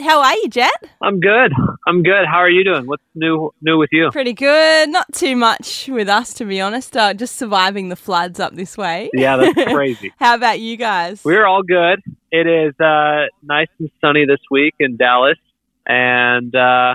How 0.00 0.20
are 0.22 0.34
you, 0.34 0.48
Jet? 0.48 0.70
I'm 1.02 1.18
good. 1.18 1.52
I'm 1.84 2.04
good. 2.04 2.24
How 2.24 2.36
are 2.38 2.48
you 2.48 2.62
doing? 2.62 2.86
What's 2.86 3.02
new 3.16 3.50
new 3.60 3.78
with 3.78 3.88
you? 3.90 4.10
Pretty 4.12 4.32
good. 4.32 4.88
Not 4.90 5.12
too 5.12 5.34
much 5.34 5.88
with 5.88 6.08
us, 6.08 6.34
to 6.34 6.44
be 6.44 6.60
honest. 6.60 6.96
Uh, 6.96 7.14
just 7.14 7.34
surviving 7.36 7.88
the 7.88 7.96
floods 7.96 8.38
up 8.38 8.54
this 8.54 8.76
way. 8.76 9.10
Yeah, 9.12 9.36
that's 9.38 9.54
crazy. 9.72 10.12
How 10.20 10.36
about 10.36 10.60
you 10.60 10.76
guys? 10.76 11.24
We're 11.24 11.44
all 11.46 11.64
good. 11.64 12.00
It 12.30 12.46
is 12.46 12.78
uh, 12.78 13.24
nice 13.42 13.66
and 13.80 13.90
sunny 14.00 14.24
this 14.24 14.38
week 14.52 14.74
in 14.78 14.96
Dallas, 14.98 15.38
and 15.84 16.54
uh, 16.54 16.94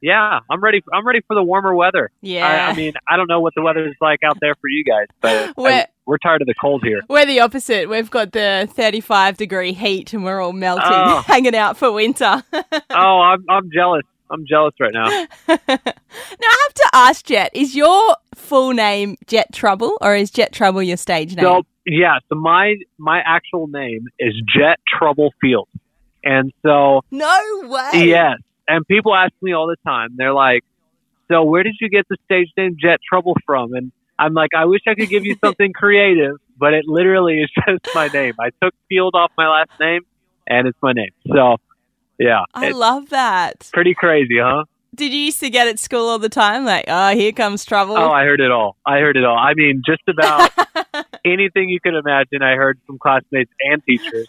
yeah, 0.00 0.40
I'm 0.50 0.62
ready. 0.62 0.82
I'm 0.90 1.06
ready 1.06 1.20
for 1.28 1.34
the 1.34 1.42
warmer 1.42 1.74
weather. 1.74 2.10
Yeah. 2.22 2.46
I, 2.46 2.70
I 2.70 2.74
mean, 2.74 2.94
I 3.06 3.18
don't 3.18 3.28
know 3.28 3.40
what 3.40 3.52
the 3.54 3.60
weather 3.62 3.86
is 3.86 3.94
like 4.00 4.20
out 4.24 4.38
there 4.40 4.54
for 4.54 4.68
you 4.68 4.84
guys, 4.84 5.06
but 5.20 5.54
We're- 5.58 5.74
I- 5.80 5.86
we're 6.06 6.18
tired 6.18 6.42
of 6.42 6.46
the 6.48 6.54
cold 6.60 6.82
here. 6.84 7.00
We're 7.08 7.26
the 7.26 7.40
opposite. 7.40 7.88
We've 7.88 8.10
got 8.10 8.32
the 8.32 8.68
35 8.72 9.36
degree 9.36 9.72
heat 9.72 10.12
and 10.12 10.24
we're 10.24 10.40
all 10.40 10.52
melting, 10.52 10.84
Oh. 10.92 11.22
hanging 11.26 11.54
out 11.54 11.76
for 11.76 11.92
winter. 11.92 12.42
Oh, 12.90 13.20
I'm 13.20 13.44
I'm 13.48 13.70
jealous. 13.72 14.02
I'm 14.30 14.44
jealous 14.46 14.74
right 14.80 14.92
now. 14.92 15.04
now, 15.48 15.58
I 15.68 16.66
have 16.66 16.74
to 16.74 16.88
ask 16.92 17.24
Jet, 17.24 17.50
is 17.54 17.74
your 17.74 18.16
full 18.34 18.72
name 18.72 19.16
Jet 19.26 19.52
Trouble 19.52 19.96
or 20.00 20.14
is 20.14 20.30
Jet 20.30 20.52
Trouble 20.52 20.82
your 20.82 20.96
stage 20.98 21.34
name? 21.36 21.44
So 21.44 21.62
yeah, 21.86 22.18
so 22.28 22.34
my 22.38 22.76
my 22.98 23.20
actual 23.24 23.66
name 23.66 24.08
is 24.18 24.34
Jet 24.56 24.78
Troublefield, 25.00 25.66
and 26.22 26.52
so 26.62 27.02
no 27.10 27.62
way. 27.64 28.06
Yes. 28.06 28.38
And 28.68 28.86
people 28.86 29.14
ask 29.14 29.32
me 29.42 29.52
all 29.52 29.66
the 29.66 29.76
time. 29.84 30.10
They're 30.16 30.32
like, 30.34 30.64
"So 31.28 31.42
where 31.44 31.62
did 31.62 31.76
you 31.80 31.88
get 31.88 32.06
the 32.08 32.16
stage 32.24 32.48
name 32.56 32.76
Jet 32.80 33.00
Trouble 33.08 33.36
from?" 33.44 33.72
And 33.74 33.90
I'm 34.22 34.34
like, 34.34 34.50
"I 34.56 34.64
wish 34.66 34.82
I 34.86 34.94
could 34.94 35.08
give 35.08 35.24
you 35.24 35.36
something 35.44 35.72
creative, 35.72 36.36
but 36.58 36.74
it 36.74 36.84
literally 36.86 37.40
is 37.42 37.50
just 37.68 37.94
my 37.94 38.08
name. 38.08 38.34
I 38.40 38.50
took 38.62 38.74
Field 38.88 39.14
off 39.14 39.32
my 39.36 39.48
last 39.48 39.72
name, 39.80 40.02
and 40.46 40.68
it's 40.68 40.78
my 40.82 40.92
name. 40.92 41.10
So, 41.26 41.56
yeah, 42.18 42.44
I 42.54 42.70
love 42.70 43.08
that. 43.10 43.68
pretty 43.72 43.94
crazy, 43.94 44.38
huh? 44.40 44.64
Did 44.94 45.12
you 45.12 45.20
used 45.20 45.40
to 45.40 45.48
get 45.48 45.68
at 45.68 45.78
school 45.78 46.06
all 46.06 46.18
the 46.18 46.28
time? 46.28 46.66
Like, 46.66 46.84
oh, 46.86 47.14
here 47.14 47.32
comes 47.32 47.64
trouble. 47.64 47.96
Oh, 47.96 48.10
I 48.10 48.24
heard 48.24 48.40
it 48.40 48.50
all. 48.50 48.76
I 48.84 48.98
heard 48.98 49.16
it 49.16 49.24
all. 49.24 49.38
I 49.38 49.54
mean, 49.54 49.82
just 49.86 50.02
about 50.06 50.50
anything 51.24 51.70
you 51.70 51.80
could 51.80 51.94
imagine. 51.94 52.42
I 52.42 52.56
heard 52.56 52.78
from 52.86 52.98
classmates 52.98 53.50
and 53.60 53.82
teachers, 53.84 54.26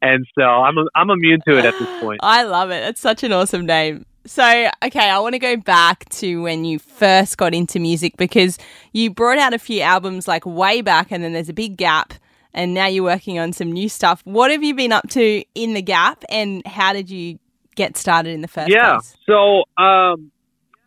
and 0.00 0.24
so 0.38 0.44
I'm 0.44 0.76
I'm 0.94 1.10
immune 1.10 1.40
to 1.48 1.58
it 1.58 1.64
at 1.64 1.76
this 1.78 2.00
point. 2.00 2.20
I 2.22 2.44
love 2.44 2.70
it. 2.70 2.84
It's 2.84 3.00
such 3.00 3.24
an 3.24 3.32
awesome 3.32 3.66
name. 3.66 4.06
So, 4.28 4.70
okay, 4.84 5.08
I 5.08 5.18
want 5.20 5.32
to 5.32 5.38
go 5.38 5.56
back 5.56 6.06
to 6.10 6.42
when 6.42 6.66
you 6.66 6.78
first 6.78 7.38
got 7.38 7.54
into 7.54 7.80
music 7.80 8.18
because 8.18 8.58
you 8.92 9.10
brought 9.10 9.38
out 9.38 9.54
a 9.54 9.58
few 9.58 9.80
albums 9.80 10.28
like 10.28 10.44
way 10.44 10.82
back 10.82 11.10
and 11.10 11.24
then 11.24 11.32
there's 11.32 11.48
a 11.48 11.54
big 11.54 11.78
gap 11.78 12.12
and 12.52 12.74
now 12.74 12.86
you're 12.86 13.04
working 13.04 13.38
on 13.38 13.54
some 13.54 13.72
new 13.72 13.88
stuff. 13.88 14.20
What 14.24 14.50
have 14.50 14.62
you 14.62 14.74
been 14.74 14.92
up 14.92 15.08
to 15.10 15.42
in 15.54 15.72
the 15.72 15.80
gap 15.80 16.24
and 16.28 16.64
how 16.66 16.92
did 16.92 17.08
you 17.08 17.38
get 17.74 17.96
started 17.96 18.34
in 18.34 18.42
the 18.42 18.48
first 18.48 18.68
yeah. 18.68 18.96
place? 18.96 19.16
So 19.24 19.60
um, 19.82 20.30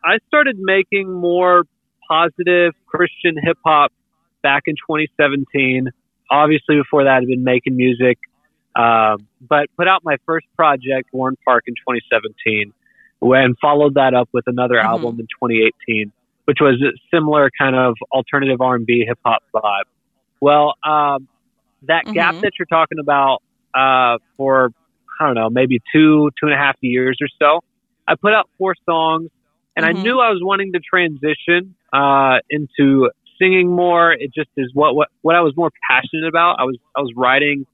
I 0.05 0.19
started 0.27 0.57
making 0.59 1.11
more 1.11 1.63
positive 2.07 2.73
Christian 2.85 3.37
hip 3.41 3.57
hop 3.65 3.91
back 4.43 4.63
in 4.67 4.75
2017. 4.75 5.89
Obviously, 6.29 6.75
before 6.75 7.05
that, 7.05 7.21
I'd 7.21 7.27
been 7.27 7.43
making 7.43 7.75
music, 7.75 8.19
um, 8.75 9.27
but 9.41 9.65
put 9.77 9.87
out 9.87 10.03
my 10.03 10.17
first 10.27 10.45
project, 10.55 11.09
Warren 11.11 11.37
Park, 11.43 11.63
in 11.65 11.73
2017, 11.73 12.71
and 13.21 13.55
followed 13.61 13.93
that 13.95 14.13
up 14.13 14.29
with 14.33 14.45
another 14.47 14.75
Mhm. 14.75 14.85
album 14.85 15.19
in 15.19 15.27
2018, 15.27 16.11
which 16.45 16.57
was 16.59 16.81
a 16.81 16.91
similar 17.13 17.49
kind 17.57 17.75
of 17.75 17.95
alternative 18.11 18.59
R&B 18.61 19.05
hip 19.07 19.19
hop 19.25 19.43
vibe. 19.53 19.83
Well, 20.41 20.73
um, 20.83 21.27
that 21.83 22.05
gap 22.13 22.35
Mhm. 22.35 22.41
that 22.41 22.51
you're 22.59 22.65
talking 22.65 22.99
about 22.99 23.39
uh, 23.73 24.17
for 24.35 24.71
I 25.19 25.25
don't 25.27 25.35
know, 25.35 25.49
maybe 25.51 25.79
two, 25.93 26.31
two 26.39 26.47
and 26.47 26.53
a 26.53 26.57
half 26.57 26.75
years 26.81 27.15
or 27.21 27.27
so. 27.39 27.61
I 28.07 28.15
put 28.15 28.33
out 28.33 28.49
four 28.57 28.73
songs, 28.89 29.29
and 29.75 29.85
Mhm. 29.85 29.89
I 29.89 29.91
knew 29.93 30.19
I 30.19 30.29
was 30.31 30.41
wanting 30.41 30.73
to 30.73 30.79
transition 30.79 31.75
uh, 31.93 32.39
into 32.49 33.09
singing 33.37 33.69
more. 33.69 34.11
It 34.11 34.33
just 34.33 34.49
is 34.57 34.71
what, 34.73 34.95
what 34.95 35.09
what 35.21 35.35
I 35.35 35.41
was 35.41 35.55
more 35.55 35.69
passionate 35.89 36.27
about. 36.27 36.59
I 36.59 36.63
was 36.63 36.77
I 36.97 37.01
was 37.01 37.13
writing 37.15 37.65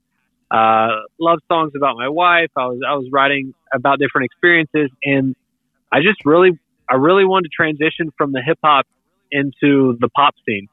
uh, 0.51 1.01
love 1.19 1.39
songs 1.47 1.73
about 1.75 1.97
my 1.97 2.09
wife. 2.09 2.51
I 2.55 2.65
was 2.67 2.79
I 2.87 2.95
was 2.95 3.07
writing 3.11 3.53
about 3.73 3.99
different 3.99 4.25
experiences, 4.25 4.89
and 5.03 5.35
I 5.91 6.01
just 6.01 6.25
really 6.25 6.57
I 6.89 6.95
really 6.95 7.25
wanted 7.25 7.49
to 7.49 7.55
transition 7.55 8.11
from 8.17 8.31
the 8.31 8.41
hip 8.41 8.59
hop 8.63 8.85
into 9.31 9.97
the 9.99 10.09
pop 10.09 10.35
scene, 10.45 10.67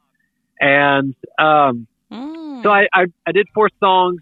and 0.59 1.15
um, 1.37 1.87
Mm. 2.11 2.63
so 2.63 2.69
I, 2.69 2.87
I, 2.93 3.05
I 3.25 3.31
did 3.31 3.47
four 3.53 3.69
songs 3.79 4.21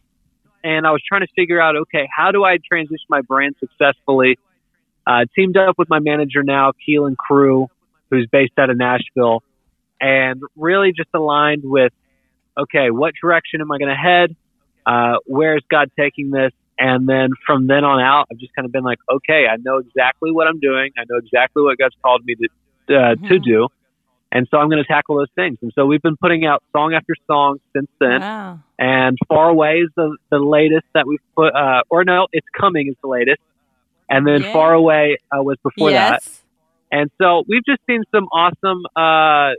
and 0.63 0.87
I 0.87 0.91
was 0.91 1.01
trying 1.07 1.21
to 1.21 1.27
figure 1.35 1.59
out, 1.61 1.75
okay, 1.75 2.07
how 2.15 2.31
do 2.31 2.43
I 2.43 2.57
transition 2.57 3.05
my 3.09 3.21
brand 3.21 3.55
successfully? 3.59 4.39
Uh, 5.05 5.25
teamed 5.35 5.57
up 5.57 5.77
with 5.77 5.89
my 5.89 5.99
manager 5.99 6.43
now, 6.43 6.71
Keelan 6.87 7.17
Crew, 7.17 7.67
who's 8.09 8.27
based 8.31 8.53
out 8.57 8.69
of 8.69 8.77
Nashville, 8.77 9.43
and 9.99 10.41
really 10.55 10.93
just 10.93 11.09
aligned 11.13 11.63
with, 11.65 11.91
okay, 12.57 12.89
what 12.89 13.13
direction 13.21 13.59
am 13.59 13.71
I 13.71 13.77
going 13.77 13.89
to 13.89 13.95
head? 13.95 14.35
Uh, 14.85 15.15
where 15.25 15.55
is 15.55 15.63
God 15.69 15.89
taking 15.99 16.31
this? 16.31 16.51
And 16.79 17.07
then 17.07 17.29
from 17.45 17.67
then 17.67 17.83
on 17.83 18.01
out, 18.01 18.25
I've 18.31 18.39
just 18.39 18.53
kind 18.55 18.65
of 18.65 18.71
been 18.71 18.83
like, 18.83 18.97
okay, 19.09 19.45
I 19.47 19.57
know 19.63 19.77
exactly 19.77 20.31
what 20.31 20.47
I'm 20.47 20.59
doing. 20.59 20.91
I 20.97 21.03
know 21.09 21.17
exactly 21.17 21.61
what 21.63 21.77
God's 21.77 21.95
called 22.03 22.21
me 22.25 22.35
to, 22.35 22.95
uh, 22.95 23.15
to 23.27 23.35
Mhm. 23.39 23.43
do. 23.43 23.67
And 24.31 24.47
so 24.49 24.57
I'm 24.57 24.67
going 24.69 24.83
to 24.83 24.87
tackle 24.87 25.17
those 25.17 25.31
things. 25.35 25.59
And 25.61 25.71
so 25.75 25.85
we've 25.85 26.01
been 26.01 26.17
putting 26.19 26.45
out 26.45 26.63
song 26.75 26.95
after 26.95 27.13
song 27.29 27.59
since 27.75 27.87
then 27.99 28.21
Wow. 28.21 28.59
and 28.79 29.15
Far 29.29 29.49
Away 29.49 29.81
is 29.81 29.89
the, 29.95 30.17
the 30.31 30.39
latest 30.39 30.85
that 30.95 31.05
we've 31.05 31.19
put, 31.37 31.53
uh, 31.55 31.83
or 31.91 32.03
no, 32.03 32.25
It's 32.33 32.47
Coming 32.59 32.87
is 32.87 32.95
the 33.03 33.09
latest. 33.09 33.39
And 34.09 34.25
then 34.25 34.41
Yeah. 34.41 34.51
Far 34.51 34.73
Away 34.73 35.17
uh, 35.31 35.43
was 35.43 35.57
before 35.63 35.91
that. 35.91 36.23
And 36.91 37.09
so 37.21 37.43
we've 37.47 37.63
just 37.65 37.79
seen 37.87 38.03
some 38.13 38.25
awesome, 38.25 38.81
uh, 38.95 39.53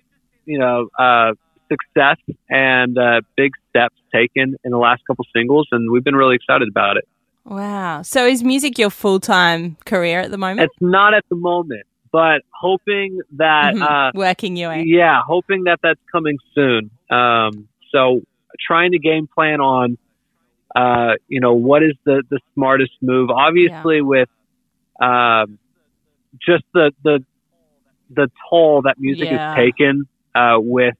you 0.44 0.58
know, 0.58 0.88
uh, 0.98 1.32
success 1.68 2.16
and 2.50 2.96
uh, 2.98 3.20
big 3.36 3.52
steps 3.70 3.96
taken 4.12 4.56
in 4.64 4.70
the 4.70 4.78
last 4.78 5.02
couple 5.06 5.24
singles, 5.34 5.66
and 5.72 5.90
we've 5.90 6.04
been 6.04 6.16
really 6.16 6.36
excited 6.36 6.68
about 6.68 6.96
it. 6.96 7.06
Wow. 7.44 8.02
So 8.02 8.26
is 8.26 8.42
music 8.42 8.78
your 8.78 8.90
full 8.90 9.20
time 9.20 9.76
career 9.84 10.20
at 10.20 10.30
the 10.30 10.38
moment? 10.38 10.60
It's 10.70 10.80
not 10.80 11.12
at 11.14 11.24
the 11.28 11.36
moment, 11.36 11.82
but 12.12 12.42
hoping 12.52 13.20
that, 13.36 13.74
Mhm. 13.74 13.82
uh, 13.82 14.12
Working 14.14 14.56
your 14.56 14.70
way. 14.70 14.84
yeah, 14.86 15.20
hoping 15.26 15.64
that 15.64 15.80
that's 15.82 16.00
coming 16.10 16.38
soon. 16.54 16.90
Um, 17.10 17.68
so 17.90 18.22
trying 18.66 18.92
to 18.92 18.98
game 18.98 19.26
plan 19.26 19.60
on, 19.60 19.98
uh, 20.74 21.14
you 21.28 21.40
know, 21.40 21.54
what 21.54 21.82
is 21.82 21.94
the, 22.04 22.22
the 22.30 22.40
smartest 22.54 22.92
move? 23.02 23.30
Obviously, 23.30 24.00
with 24.00 24.28
um, 25.00 25.58
just 26.46 26.64
the 26.72 26.92
the 27.02 27.24
the 28.10 28.30
toll 28.48 28.82
that 28.82 28.98
music 28.98 29.28
Yeah. 29.30 29.48
has 29.48 29.56
taken 29.56 30.06
uh, 30.34 30.56
with 30.58 30.94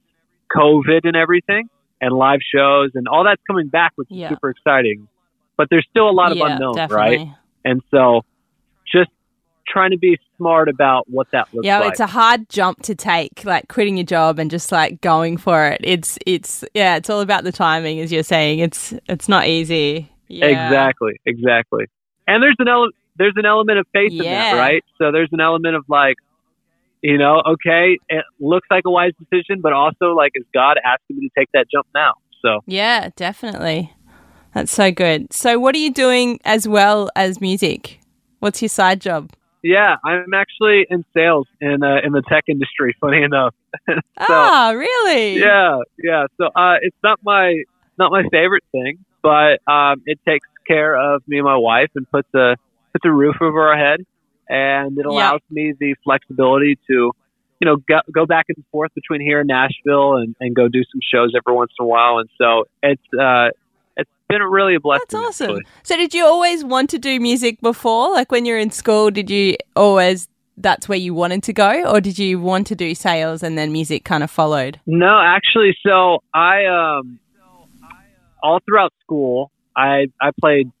COVID 0.55 1.01
and 1.03 1.15
everything, 1.15 1.69
and 2.01 2.13
live 2.13 2.39
shows 2.53 2.91
and 2.95 3.07
all 3.07 3.23
that's 3.23 3.41
coming 3.47 3.67
back, 3.67 3.93
which 3.95 4.09
is 4.11 4.17
Yeah. 4.17 4.29
super 4.29 4.49
exciting. 4.49 5.07
But 5.57 5.67
there's 5.69 5.87
still 5.89 6.09
a 6.09 6.11
lot 6.11 6.31
of 6.31 6.37
yeah, 6.37 6.47
unknowns, 6.53 6.75
definitely. 6.75 7.17
right? 7.17 7.27
And 7.63 7.81
so, 7.89 8.23
just 8.93 9.09
trying 9.67 9.91
to 9.91 9.97
be 9.97 10.19
smart 10.37 10.69
about 10.69 11.09
what 11.09 11.27
that 11.31 11.47
looks 11.53 11.65
Yeah, 11.65 11.79
like. 11.79 11.91
it's 11.91 11.99
a 11.99 12.05
hard 12.07 12.47
jump 12.49 12.81
to 12.83 12.93
take, 12.93 13.43
like 13.45 13.67
quitting 13.67 13.97
your 13.97 14.05
job 14.05 14.37
and 14.37 14.51
just 14.51 14.71
like 14.71 15.01
going 15.01 15.37
for 15.37 15.67
it. 15.67 15.81
It's 15.83 16.19
it's 16.25 16.63
yeah, 16.73 16.97
it's 16.97 17.09
all 17.09 17.21
about 17.21 17.43
the 17.45 17.51
timing, 17.51 17.99
as 17.99 18.11
you're 18.11 18.21
saying. 18.23 18.59
It's 18.59 18.93
it's 19.07 19.27
not 19.29 19.47
easy. 19.47 20.11
Yeah. 20.27 20.45
Exactly, 20.47 21.13
exactly. 21.25 21.85
And 22.27 22.43
there's 22.43 22.55
an 22.59 22.67
ele- 22.67 22.91
there's 23.17 23.33
an 23.37 23.45
element 23.45 23.79
of 23.79 23.87
faith 23.93 24.11
in 24.11 24.17
that, 24.19 24.53
right? 24.57 24.83
So 24.97 25.11
there's 25.11 25.29
an 25.31 25.39
element 25.39 25.75
of 25.75 25.85
like, 25.87 26.15
you 27.05 27.17
know, 27.17 27.41
okay, 27.47 27.99
it 28.09 28.25
looks 28.39 28.67
like 28.69 28.83
a 28.85 28.91
wise 28.91 29.11
decision, 29.19 29.61
but 29.61 29.73
also 29.73 30.13
like, 30.15 30.31
is 30.35 30.45
God 30.53 30.77
asking 30.83 31.17
me 31.17 31.29
to 31.29 31.39
take 31.39 31.49
that 31.53 31.67
jump 31.71 31.87
now? 31.93 32.13
So 32.43 32.61
Yeah, 32.65 33.09
definitely. 33.15 33.93
That's 34.53 34.71
so 34.71 34.91
good. 34.91 35.33
So, 35.33 35.59
what 35.59 35.75
are 35.75 35.79
you 35.79 35.91
doing 35.91 36.39
as 36.45 36.67
well 36.67 37.09
as 37.15 37.41
music? 37.41 37.99
What's 38.39 38.61
your 38.61 38.69
side 38.69 39.01
job? 39.01 39.31
yeah, 39.65 39.95
I'm 40.05 40.31
actually 40.35 40.85
in 40.91 41.03
sales 41.15 41.47
in 41.59 41.81
uh, 41.81 41.97
in 42.03 42.11
the 42.11 42.21
tech 42.29 42.43
industry. 42.47 42.95
Funny 43.01 43.23
enough. 43.23 43.55
so 43.87 44.01
ah, 44.19 44.73
really? 44.75 45.39
yeah, 45.39 45.79
yeah. 45.97 46.25
So 46.37 46.45
uh, 46.55 46.75
it's 46.81 46.95
not 47.03 47.19
my 47.23 47.63
not 47.97 48.11
my 48.11 48.23
favorite 48.31 48.63
thing, 48.71 48.99
but 49.23 49.59
um, 49.67 50.03
it 50.05 50.19
takes 50.27 50.47
care 50.67 50.95
of 50.95 51.23
me 51.27 51.37
and 51.37 51.45
my 51.45 51.57
wife 51.57 51.89
and 51.95 52.09
puts 52.11 52.29
a 52.35 52.57
puts 52.93 53.05
a 53.05 53.11
roof 53.11 53.37
over 53.41 53.67
our 53.69 53.77
head. 53.77 54.05
And 54.49 54.97
it 54.97 55.05
allows 55.05 55.41
me 55.49 55.73
the 55.79 55.95
flexibility 56.03 56.77
to, 56.87 57.11
you 57.59 57.65
know, 57.65 57.77
go, 57.77 57.99
go 58.11 58.25
back 58.25 58.45
and 58.49 58.63
forth 58.71 58.93
between 58.93 59.21
here 59.21 59.39
and 59.39 59.47
Nashville 59.47 60.17
and, 60.17 60.35
and 60.39 60.55
go 60.55 60.67
do 60.67 60.83
some 60.91 61.01
shows 61.13 61.33
every 61.35 61.55
once 61.55 61.71
in 61.79 61.83
a 61.83 61.87
while. 61.87 62.19
And 62.19 62.29
so 62.37 62.65
it's 62.83 63.01
uh, 63.19 63.49
it's 63.97 64.09
been 64.29 64.41
really 64.41 64.75
a 64.75 64.79
blessing. 64.79 65.05
That's 65.09 65.41
awesome. 65.41 65.49
actually. 65.51 65.65
So, 65.83 65.97
did 65.97 66.13
you 66.13 66.25
always 66.25 66.63
want 66.63 66.89
to 66.91 66.99
do 66.99 67.19
music 67.19 67.61
before? 67.61 68.11
Like 68.11 68.31
when 68.31 68.45
you 68.45 68.53
were 68.53 68.59
in 68.59 68.71
school, 68.71 69.11
did 69.11 69.29
you 69.29 69.55
always 69.75 70.27
that's 70.57 70.87
where 70.87 70.97
you 70.97 71.13
wanted 71.13 71.43
to 71.43 71.53
go, 71.53 71.83
or 71.91 71.99
did 71.99 72.17
you 72.17 72.39
want 72.39 72.67
to 72.67 72.75
do 72.75 72.95
sales 72.95 73.43
and 73.43 73.57
then 73.57 73.71
music 73.71 74.05
kind 74.05 74.23
of 74.23 74.31
followed? 74.31 74.79
No, 74.85 75.19
actually, 75.21 75.75
so 75.85 76.23
I 76.33 76.65
um, 76.65 77.19
all 78.41 78.59
throughout 78.65 78.93
school, 79.01 79.51
I 79.75 80.07
I 80.21 80.31
played 80.39 80.71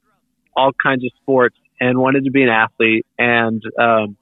all 0.55 0.71
kinds 0.81 1.03
of 1.03 1.11
sports 1.21 1.57
and 1.79 1.97
wanted 1.97 2.25
to 2.25 2.31
be 2.31 2.43
an 2.43 2.49
athlete, 2.49 3.05
and 3.17 3.61
um, 3.79 4.17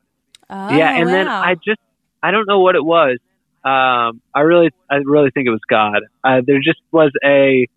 Oh, 0.50 0.75
yeah, 0.75 0.97
and 1.00 1.09
then. 1.09 1.27
I 1.27 1.55
just 1.55 1.79
I 2.21 2.31
don't 2.31 2.47
know 2.47 2.59
what 2.59 2.75
it 2.75 2.83
was. 2.83 3.17
Um, 3.65 4.21
I 4.35 4.41
really 4.41 4.71
I 4.89 4.95
really 5.03 5.31
think 5.31 5.47
it 5.47 5.51
was 5.51 5.61
God. 5.67 6.01
Uh, 6.23 6.41
there 6.45 6.59
just 6.59 6.79
was 6.91 7.11
a 7.23 7.67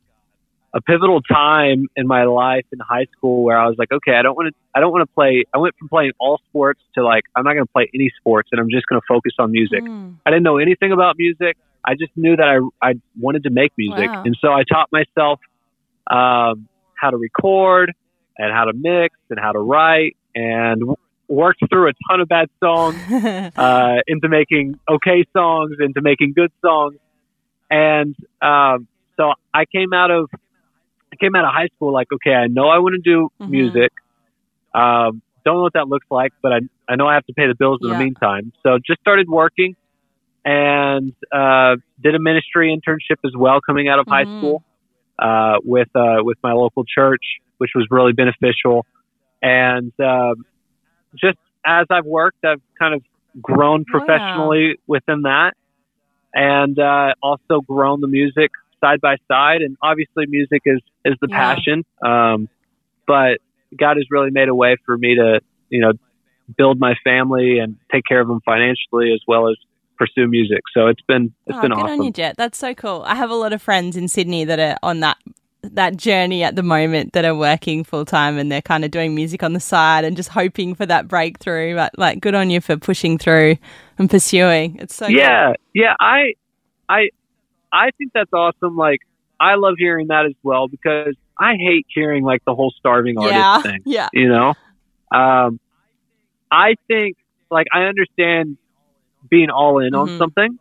a 0.75 0.81
pivotal 0.83 1.23
time 1.23 1.87
in 1.97 2.07
my 2.07 2.25
life 2.25 2.67
in 2.71 2.79
high 2.81 3.07
school 3.17 3.43
where 3.45 3.59
I 3.59 3.67
was 3.67 3.77
like, 3.79 3.91
okay, 3.93 4.13
I 4.15 4.23
don't 4.23 4.37
want 4.37 4.49
to 4.49 4.55
I 4.75 4.81
don't 4.81 4.93
want 4.93 5.09
to 5.09 5.15
play. 5.15 5.45
I 5.55 5.59
went 5.59 5.75
from 5.79 5.89
playing 5.89 6.13
all 6.19 6.39
sports 6.51 6.81
to 6.97 7.05
like 7.05 7.25
I'm 7.35 7.45
not 7.45 7.55
going 7.55 7.65
to 7.67 7.73
play 7.73 7.89
any 7.95 8.11
sports, 8.19 8.49
and 8.53 8.61
I'm 8.61 8.69
just 8.69 8.87
going 8.89 9.01
to 9.01 9.07
focus 9.09 9.33
on 9.39 9.53
music. 9.53 9.83
Mm. 9.83 10.17
I 10.27 10.31
didn't 10.31 10.43
know 10.43 10.59
anything 10.59 10.93
about 10.93 11.17
music. 11.17 11.57
I 11.85 11.95
just 11.95 12.11
knew 12.17 12.37
that 12.37 12.47
I 12.83 12.89
I 12.91 12.95
wanted 13.19 13.45
to 13.45 13.51
make 13.51 13.73
music, 13.79 14.09
Wow. 14.11 14.25
and 14.25 14.37
so 14.41 14.53
I 14.53 14.65
taught 14.65 14.91
myself 14.93 15.39
um, 16.09 16.69
how 16.95 17.11
to 17.11 17.17
record 17.17 17.93
and 18.39 18.53
how 18.53 18.65
to 18.65 18.73
mix 18.75 19.17
and 19.31 19.39
how 19.41 19.53
to 19.53 19.59
write, 19.59 20.17
and 20.35 20.83
worked 21.29 21.61
through 21.71 21.89
a 21.89 21.93
ton 22.11 22.21
of 22.21 22.29
bad 22.29 22.49
songs 22.63 23.03
uh, 23.59 23.97
into 24.07 24.29
making 24.29 24.79
okay 24.91 25.25
songs, 25.37 25.73
into 25.81 26.01
making 26.03 26.33
good 26.35 26.51
songs, 26.65 26.97
and 27.71 28.15
um, 28.43 28.87
so 29.19 29.33
I 29.55 29.65
came 29.75 29.93
out 29.93 30.11
of 30.11 30.29
I 31.13 31.17
came 31.21 31.35
out 31.35 31.45
of 31.45 31.53
high 31.53 31.69
school 31.75 31.93
like, 31.93 32.09
okay, 32.13 32.35
I 32.35 32.47
know 32.49 32.69
I 32.69 32.79
want 32.79 32.95
to 32.95 33.01
do 33.11 33.29
Mhm. 33.41 33.49
music. 33.51 33.91
Um, 34.75 35.23
don't 35.45 35.57
know 35.57 35.63
what 35.63 35.75
that 35.75 35.89
looks 35.89 36.07
like, 36.11 36.33
but 36.43 36.53
I 36.53 36.59
I 36.89 36.97
know 36.97 37.07
I 37.07 37.15
have 37.15 37.25
to 37.27 37.33
pay 37.35 37.47
the 37.47 37.55
bills 37.59 37.79
in 37.83 37.89
Yeah. 37.89 37.95
the 37.97 38.05
meantime. 38.05 38.53
So 38.65 38.79
just 38.87 39.01
started 39.01 39.29
working 39.29 39.75
and 40.45 41.13
uh, 41.35 41.77
did 42.03 42.15
a 42.15 42.21
ministry 42.21 42.77
internship 42.77 43.17
as 43.25 43.33
well 43.37 43.61
coming 43.67 43.89
out 43.89 43.99
of 43.99 44.07
high 44.09 44.25
Mhm. 44.25 44.37
school 44.39 44.63
uh, 45.19 45.57
with 45.65 45.89
uh, 45.95 46.19
with 46.23 46.39
my 46.43 46.53
local 46.53 46.85
church, 46.85 47.23
which 47.59 47.71
was 47.75 47.87
really 47.91 48.13
beneficial. 48.13 48.87
And 49.43 49.93
um, 50.01 50.45
just 51.17 51.39
as 51.65 51.87
I've 51.91 52.07
worked, 52.07 52.45
I've 52.45 52.63
kind 52.79 52.95
of 52.95 53.03
grown 53.41 53.85
professionally 53.85 54.77
within 54.87 55.23
that, 55.23 55.53
and 56.35 56.79
uh, 56.79 57.15
also 57.23 57.61
grown 57.61 58.01
the 58.01 58.09
music 58.09 58.51
side 58.81 59.01
by 59.01 59.17
side. 59.29 59.63
And 59.63 59.77
obviously, 59.83 60.27
music 60.27 60.63
is 60.65 60.81
is 61.05 61.15
the 61.21 61.29
Yeah. 61.31 61.55
passion. 61.55 61.85
Um, 62.05 62.49
but 63.07 63.39
God 63.79 63.97
has 63.97 64.07
really 64.11 64.31
made 64.31 64.49
a 64.49 64.55
way 64.55 64.77
for 64.85 64.97
me 64.97 65.17
to, 65.17 65.41
you 65.71 65.81
know, 65.81 65.93
build 66.57 66.79
my 66.79 66.95
family 67.05 67.59
and 67.59 67.77
take 67.93 68.05
care 68.09 68.21
of 68.21 68.29
them 68.29 68.41
financially 68.45 69.13
as 69.13 69.21
well 69.27 69.49
as 69.49 69.57
pursue 69.97 70.27
music. 70.29 70.61
So 70.75 70.87
it's 70.87 71.03
been 71.03 71.33
it's 71.47 71.57
Oh, 71.59 71.63
been 71.63 71.71
good 71.73 71.85
awesome. 71.85 72.01
on 72.01 72.03
you, 72.05 72.13
Jet. 72.13 72.37
That's 72.37 72.59
so 72.59 72.75
cool. 72.75 73.03
I 73.07 73.15
have 73.15 73.31
a 73.31 73.35
lot 73.35 73.53
of 73.53 73.63
friends 73.63 73.97
in 73.97 74.09
Sydney 74.09 74.45
that 74.45 74.59
are 74.59 74.77
on 74.83 75.01
that 75.01 75.17
that 75.63 75.97
journey 75.97 76.45
at 76.45 76.55
the 76.55 76.63
moment 76.63 77.13
that 77.13 77.25
are 77.25 77.35
working 77.35 77.83
full 77.83 78.05
time 78.05 78.39
and 78.39 78.53
they're 78.53 78.63
kind 78.63 78.85
of 78.85 78.91
doing 78.93 79.15
music 79.15 79.43
on 79.43 79.53
the 79.53 79.61
side 79.61 80.05
and 80.05 80.17
just 80.17 80.29
hoping 80.29 80.75
for 80.75 80.87
that 80.87 81.09
breakthrough. 81.09 81.75
But 81.75 81.99
like, 81.99 82.21
good 82.21 82.35
on 82.35 82.51
you 82.51 82.61
for 82.61 82.77
pushing 82.77 83.19
through 83.19 83.57
and 83.99 84.09
pursuing. 84.09 84.77
It's 84.79 84.95
so 84.95 85.09
yeah 85.09 85.55
yeah 85.75 85.95
i 85.99 86.33
i 86.89 87.09
i 87.73 87.91
think 87.99 88.13
that's 88.15 88.33
awesome 88.33 88.77
like 88.77 89.01
i 89.41 89.55
love 89.57 89.75
hearing 89.79 90.07
that 90.09 90.27
as 90.27 90.35
well 90.43 90.69
because 90.69 91.15
i 91.39 91.55
hate 91.59 91.87
hearing 91.89 92.25
like 92.25 92.43
the 92.47 92.55
whole 92.55 92.73
starving 92.79 93.19
artist 93.19 93.35
yeah, 93.35 93.63
thing 93.63 93.79
yeah, 93.85 94.09
you 94.13 94.29
know 94.29 94.55
um 95.15 95.59
i 96.51 96.75
think 96.89 97.17
like 97.51 97.67
i 97.73 97.83
understand 97.83 98.57
being 99.31 99.51
all 99.51 99.79
in 99.79 99.93
Mhm. 99.93 99.99
on 100.01 100.19
something 100.19 100.59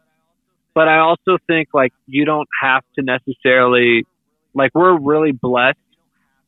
but 0.73 0.87
i 0.87 0.97
also 0.99 1.37
think 1.47 1.69
like 1.73 1.91
you 2.07 2.25
don't 2.25 2.47
have 2.61 2.83
to 2.97 3.03
necessarily 3.03 4.03
like 4.53 4.71
we're 4.73 4.97
really 4.99 5.31
blessed 5.31 5.77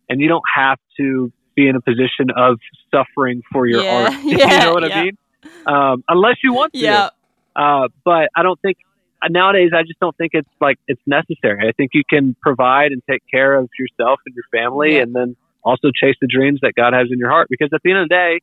and 0.10 0.22
you 0.22 0.28
don't 0.28 0.44
have 0.56 0.78
to 0.98 1.32
be 1.56 1.68
in 1.68 1.76
a 1.76 1.82
position 1.82 2.30
of 2.36 2.58
suffering 2.94 3.42
for 3.52 3.66
your 3.68 3.84
Yeah, 3.84 3.94
art 3.94 4.14
you 4.24 4.38
yeah, 4.40 4.60
know 4.60 4.74
what 4.74 4.84
yeah. 4.88 5.00
i 5.00 5.04
mean 5.06 5.18
um 5.66 6.04
unless 6.08 6.38
you 6.44 6.54
want 6.54 6.74
to 6.82 6.86
yeah. 6.86 7.10
uh, 7.56 7.88
but 8.06 8.30
I 8.36 8.44
don't 8.44 8.60
think 8.62 8.78
nowadays. 9.30 9.72
I 9.76 9.82
just 9.82 10.00
don't 10.00 10.16
think 10.16 10.32
it's 10.34 10.50
like 10.62 10.78
it's 10.88 11.02
necessary. 11.08 11.68
I 11.68 11.72
think 11.72 11.92
you 11.94 12.04
can 12.08 12.36
provide 12.42 12.92
and 12.92 13.02
take 13.10 13.24
care 13.32 13.56
of 13.58 13.68
yourself 13.80 14.20
and 14.26 14.36
your 14.36 14.46
family, 14.52 15.00
and 15.00 15.14
then 15.16 15.36
also 15.64 15.90
chase 15.94 16.16
the 16.22 16.28
dreams 16.28 16.60
that 16.62 16.74
God 16.76 16.94
has 16.94 17.08
in 17.12 17.18
your 17.18 17.30
heart. 17.30 17.48
Because 17.50 17.70
at 17.74 17.82
the 17.84 17.92
end 17.92 18.00
of 18.02 18.10
the 18.10 18.16
day, 18.16 18.40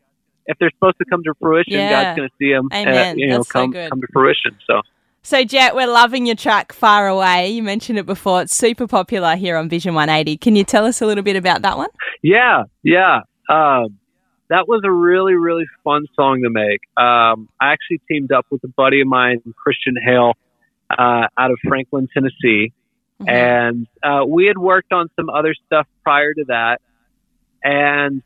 if 0.47 0.59
they're 0.59 0.71
supposed 0.71 0.99
to 0.99 1.05
come 1.05 1.23
to 1.25 1.35
fruition, 1.41 1.75
Yeah. 1.75 1.91
God's 2.05 2.17
going 2.19 2.29
to 2.29 2.35
see 2.39 2.53
them. 2.53 2.69
Amen. 2.73 3.19
you 3.19 3.29
know, 3.29 3.37
That's 3.39 3.49
so 3.49 3.53
come 3.53 3.71
good. 3.73 3.91
come 3.91 4.01
to 4.01 4.07
fruition. 4.13 4.57
So 4.67 4.83
So, 5.23 5.43
Jet, 5.45 5.75
we're 5.75 5.87
loving 5.87 6.27
your 6.27 6.37
track 6.37 6.73
"Far 6.73 7.09
Away." 7.09 7.51
You 7.51 7.63
mentioned 7.63 7.99
it 7.99 8.07
before; 8.07 8.43
it's 8.43 8.55
super 8.57 8.87
popular 8.87 9.37
here 9.37 9.57
on 9.57 9.69
Vision 9.69 9.95
180. 9.95 10.37
Can 10.37 10.55
you 10.57 10.65
tell 10.65 10.85
us 10.85 11.01
a 11.01 11.07
little 11.07 11.25
bit 11.25 11.37
about 11.37 11.63
that 11.63 11.77
one? 11.79 11.89
yeah, 12.23 12.65
yeah. 12.83 13.21
Um, 13.49 13.99
that 14.51 14.69
was 14.69 14.83
a 14.85 14.91
really, 14.93 15.35
really 15.35 15.65
fun 15.83 16.05
song 16.15 16.43
to 16.43 16.51
make. 16.51 16.81
Um, 16.99 17.49
I 17.61 17.73
actually 17.73 18.01
teamed 18.09 18.31
up 18.33 18.45
with 18.51 18.63
a 18.65 18.69
buddy 18.69 19.01
of 19.01 19.07
mine, 19.07 19.41
Christian 19.57 19.95
Hale, 20.05 20.35
uh, 20.91 21.27
out 21.39 21.51
of 21.51 21.59
Franklin, 21.67 22.09
Tennessee. 22.13 22.73
Mhm. 23.23 23.29
and 23.31 23.87
uh, 24.03 24.25
we 24.27 24.47
had 24.47 24.59
worked 24.59 24.93
on 24.93 25.09
some 25.15 25.31
other 25.31 25.55
stuff 25.67 25.87
prior 26.03 26.35
to 26.35 26.45
that 26.49 26.81
and 27.63 28.23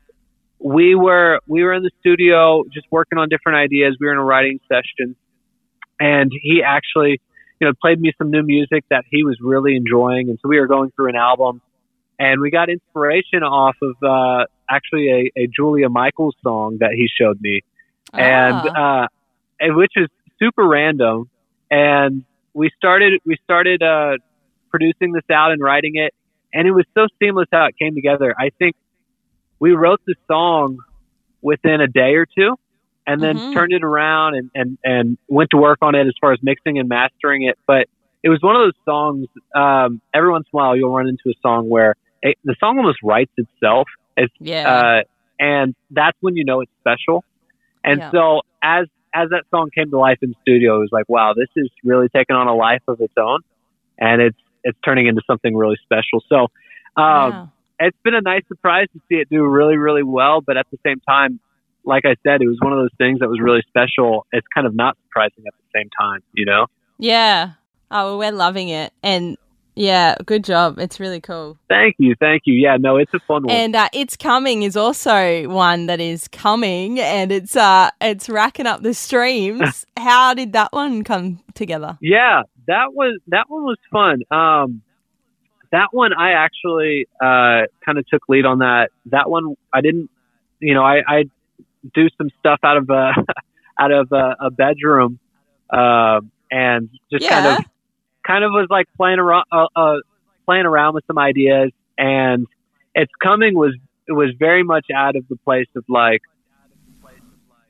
we 0.59 0.95
were 0.95 1.39
we 1.47 1.63
were 1.63 1.73
in 1.73 1.83
the 1.83 1.91
studio 1.99 2.63
just 2.73 2.85
working 2.91 3.17
on 3.17 3.29
different 3.29 3.57
ideas 3.57 3.97
we 3.99 4.07
were 4.07 4.13
in 4.13 4.19
a 4.19 4.23
writing 4.23 4.59
session 4.67 5.15
and 5.99 6.31
he 6.31 6.61
actually 6.65 7.21
you 7.59 7.67
know 7.67 7.73
played 7.81 7.99
me 7.99 8.11
some 8.17 8.29
new 8.29 8.43
music 8.43 8.83
that 8.89 9.05
he 9.09 9.23
was 9.23 9.37
really 9.41 9.75
enjoying 9.75 10.29
and 10.29 10.37
so 10.41 10.49
we 10.49 10.59
were 10.59 10.67
going 10.67 10.91
through 10.95 11.09
an 11.09 11.15
album 11.15 11.61
and 12.19 12.41
we 12.41 12.51
got 12.51 12.69
inspiration 12.69 13.43
off 13.43 13.77
of 13.81 13.95
uh, 14.03 14.45
actually 14.69 15.07
a, 15.09 15.41
a 15.43 15.47
Julia 15.47 15.87
Michaels 15.87 16.35
song 16.43 16.77
that 16.81 16.91
he 16.93 17.07
showed 17.19 17.39
me 17.41 17.61
and 18.13 18.55
Ah. 18.55 19.03
uh, 19.03 19.07
and 19.59 19.75
which 19.75 19.93
is 19.95 20.07
super 20.39 20.67
random. 20.67 21.29
And 21.69 22.23
we 22.53 22.71
started 22.77 23.21
we 23.25 23.37
started 23.43 23.83
uh, 23.83 24.17
producing 24.71 25.11
this 25.11 25.23
out 25.31 25.51
and 25.51 25.61
writing 25.61 25.95
it, 25.95 26.13
and 26.53 26.67
it 26.67 26.71
was 26.71 26.85
so 26.95 27.07
seamless 27.19 27.47
how 27.51 27.65
it 27.65 27.75
came 27.77 27.93
together. 27.93 28.33
I 28.37 28.49
think 28.57 28.75
we 29.59 29.71
wrote 29.71 29.99
the 30.05 30.15
song 30.29 30.77
within 31.41 31.81
a 31.81 31.87
day 31.87 32.15
or 32.15 32.25
two, 32.37 32.55
and 33.05 33.21
then 33.21 33.41
Mhm. 33.41 33.53
turned 33.53 33.73
it 33.73 33.83
around 33.83 34.35
and, 34.35 34.49
and 34.53 34.77
and 34.83 35.17
went 35.27 35.49
to 35.51 35.57
work 35.57 35.79
on 35.81 35.95
it 35.95 36.07
as 36.07 36.13
far 36.19 36.31
as 36.33 36.39
mixing 36.41 36.77
and 36.79 36.87
mastering 36.87 37.43
it. 37.43 37.55
But 37.67 37.87
it 38.23 38.29
was 38.29 38.39
one 38.41 38.55
of 38.55 38.61
those 38.63 38.73
songs. 38.87 39.27
Um, 39.55 40.01
every 40.13 40.29
once 40.31 40.45
in 40.51 40.57
a 40.57 40.61
while, 40.61 40.75
you'll 40.75 40.93
run 40.95 41.07
into 41.07 41.29
a 41.29 41.33
song 41.45 41.69
where 41.69 41.95
it, 42.21 42.37
the 42.43 42.55
song 42.59 42.77
almost 42.77 42.99
writes 43.03 43.31
itself. 43.37 43.87
It's 44.17 44.33
yeah, 44.39 44.65
uh, 44.65 45.01
and 45.39 45.73
that's 45.91 46.17
when 46.21 46.35
you 46.35 46.45
know 46.45 46.61
it's 46.61 46.71
special. 46.81 47.23
And 47.83 48.01
Yeah. 48.01 48.13
so 48.13 48.41
as 48.63 48.85
as 49.13 49.29
that 49.29 49.43
song 49.53 49.69
came 49.75 49.89
to 49.91 49.97
life 49.97 50.17
in 50.21 50.33
studio, 50.41 50.77
it 50.77 50.79
was 50.79 50.89
like, 50.91 51.05
wow, 51.07 51.33
this 51.35 51.47
is 51.55 51.69
really 51.83 52.07
taking 52.15 52.35
on 52.35 52.47
a 52.47 52.55
life 52.55 52.81
of 52.87 52.99
its 52.99 53.13
own, 53.19 53.39
and 53.99 54.21
it's 54.21 54.37
it's 54.63 54.77
turning 54.85 55.07
into 55.07 55.21
something 55.27 55.55
really 55.55 55.77
special. 55.83 56.21
So 56.29 56.47
um, 57.01 57.39
Wow. 57.39 57.53
It's 57.79 57.97
been 58.03 58.15
a 58.15 58.21
nice 58.21 58.43
surprise 58.47 58.87
to 58.93 58.99
see 59.09 59.15
it 59.15 59.29
do 59.29 59.43
really 59.45 59.77
really 59.77 60.03
well, 60.03 60.41
but 60.41 60.57
at 60.57 60.67
the 60.71 60.77
same 60.85 60.99
time, 61.01 61.39
like 61.83 62.05
I 62.05 62.15
said, 62.23 62.41
it 62.41 62.47
was 62.47 62.57
one 62.61 62.73
of 62.73 62.79
those 62.79 62.95
things 62.97 63.19
that 63.19 63.29
was 63.29 63.39
really 63.41 63.63
special. 63.67 64.25
It's 64.31 64.47
kind 64.53 64.67
of 64.67 64.75
not 64.75 64.97
surprising 65.07 65.45
at 65.47 65.53
the 65.53 65.79
same 65.79 65.89
time, 65.99 66.21
you 66.33 66.45
know. 66.45 66.67
yeah. 66.97 67.51
Oh, 67.91 68.05
well, 68.05 68.17
we're 68.19 68.37
loving 68.37 68.69
it, 68.69 68.93
and 69.01 69.35
yeah, 69.79 70.15
good 70.25 70.43
job. 70.43 70.77
It's 70.77 70.99
really 70.99 71.21
cool. 71.21 71.57
Thank 71.69 71.95
you, 71.99 72.13
thank 72.19 72.41
you. 72.45 72.53
Yeah, 72.53 72.75
no, 72.77 72.97
it's 72.97 73.13
a 73.13 73.19
fun 73.27 73.43
one. 73.43 73.55
And 73.55 73.75
uh, 73.77 73.87
it's 73.93 74.17
coming 74.17 74.63
is 74.63 74.75
also 74.75 75.47
one 75.47 75.85
that 75.85 76.01
is 76.01 76.27
coming, 76.27 76.99
and 76.99 77.31
it's 77.31 77.55
uh, 77.55 77.89
it's 78.01 78.27
racking 78.27 78.67
up 78.67 78.83
the 78.83 78.93
streams. 78.93 79.85
How 79.97 80.33
did 80.33 80.51
that 80.51 80.73
one 80.73 81.05
come 81.05 81.39
together? 81.55 81.97
Yeah, 82.01 82.41
that 82.67 82.93
was 82.93 83.19
that 83.27 83.45
one 83.49 83.63
was 83.63 83.77
fun. 83.89 84.21
Um, 84.29 84.81
that 85.71 85.87
one 85.91 86.13
I 86.13 86.31
actually 86.31 87.07
uh, 87.21 87.67
kind 87.85 87.97
of 87.97 88.07
took 88.07 88.23
lead 88.27 88.45
on 88.45 88.59
that. 88.59 88.89
That 89.07 89.29
one 89.29 89.55
I 89.73 89.81
didn't, 89.81 90.09
you 90.59 90.73
know, 90.73 90.83
I, 90.83 91.01
I 91.07 91.23
do 91.93 92.07
some 92.17 92.29
stuff 92.39 92.59
out 92.63 92.77
of 92.77 92.89
a 92.89 93.13
out 93.79 93.91
of 93.91 94.11
a, 94.11 94.35
a 94.39 94.51
bedroom, 94.51 95.19
um, 95.69 96.31
and 96.51 96.89
just 97.11 97.23
kind 97.29 97.47
of 97.47 97.65
kind 98.25 98.43
of 98.43 98.51
was 98.51 98.67
like 98.69 98.87
playing 98.97 99.19
around 99.19 99.45
uh, 99.51 99.67
uh, 99.75 99.95
playing 100.45 100.65
around 100.65 100.95
with 100.95 101.05
some 101.07 101.17
ideas. 101.17 101.71
And 101.97 102.47
it's 102.95 103.11
coming 103.21 103.55
was 103.55 103.75
it 104.07 104.13
was 104.13 104.33
very 104.39 104.63
much 104.63 104.87
out 104.95 105.15
of 105.15 105.27
the 105.29 105.35
place 105.37 105.67
of 105.75 105.83
like 105.87 106.21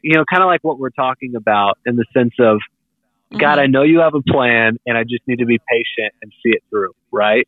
you 0.02 0.16
know, 0.16 0.24
kind 0.26 0.42
of 0.42 0.48
like 0.48 0.64
what 0.64 0.80
we're 0.80 0.90
talking 0.90 1.36
about 1.36 1.78
in 1.86 1.96
the 1.96 2.06
sense 2.14 2.34
of, 2.40 2.60
God, 3.38 3.58
Mhm. 3.58 3.62
I 3.62 3.66
know 3.68 3.84
you 3.84 4.00
have 4.00 4.16
a 4.16 4.22
plan, 4.22 4.78
and 4.86 4.98
I 4.98 5.04
just 5.04 5.28
need 5.28 5.40
to 5.40 5.46
be 5.46 5.60
patient 5.70 6.14
and 6.22 6.32
see 6.42 6.50
it 6.50 6.64
through, 6.70 6.94
right? 7.12 7.48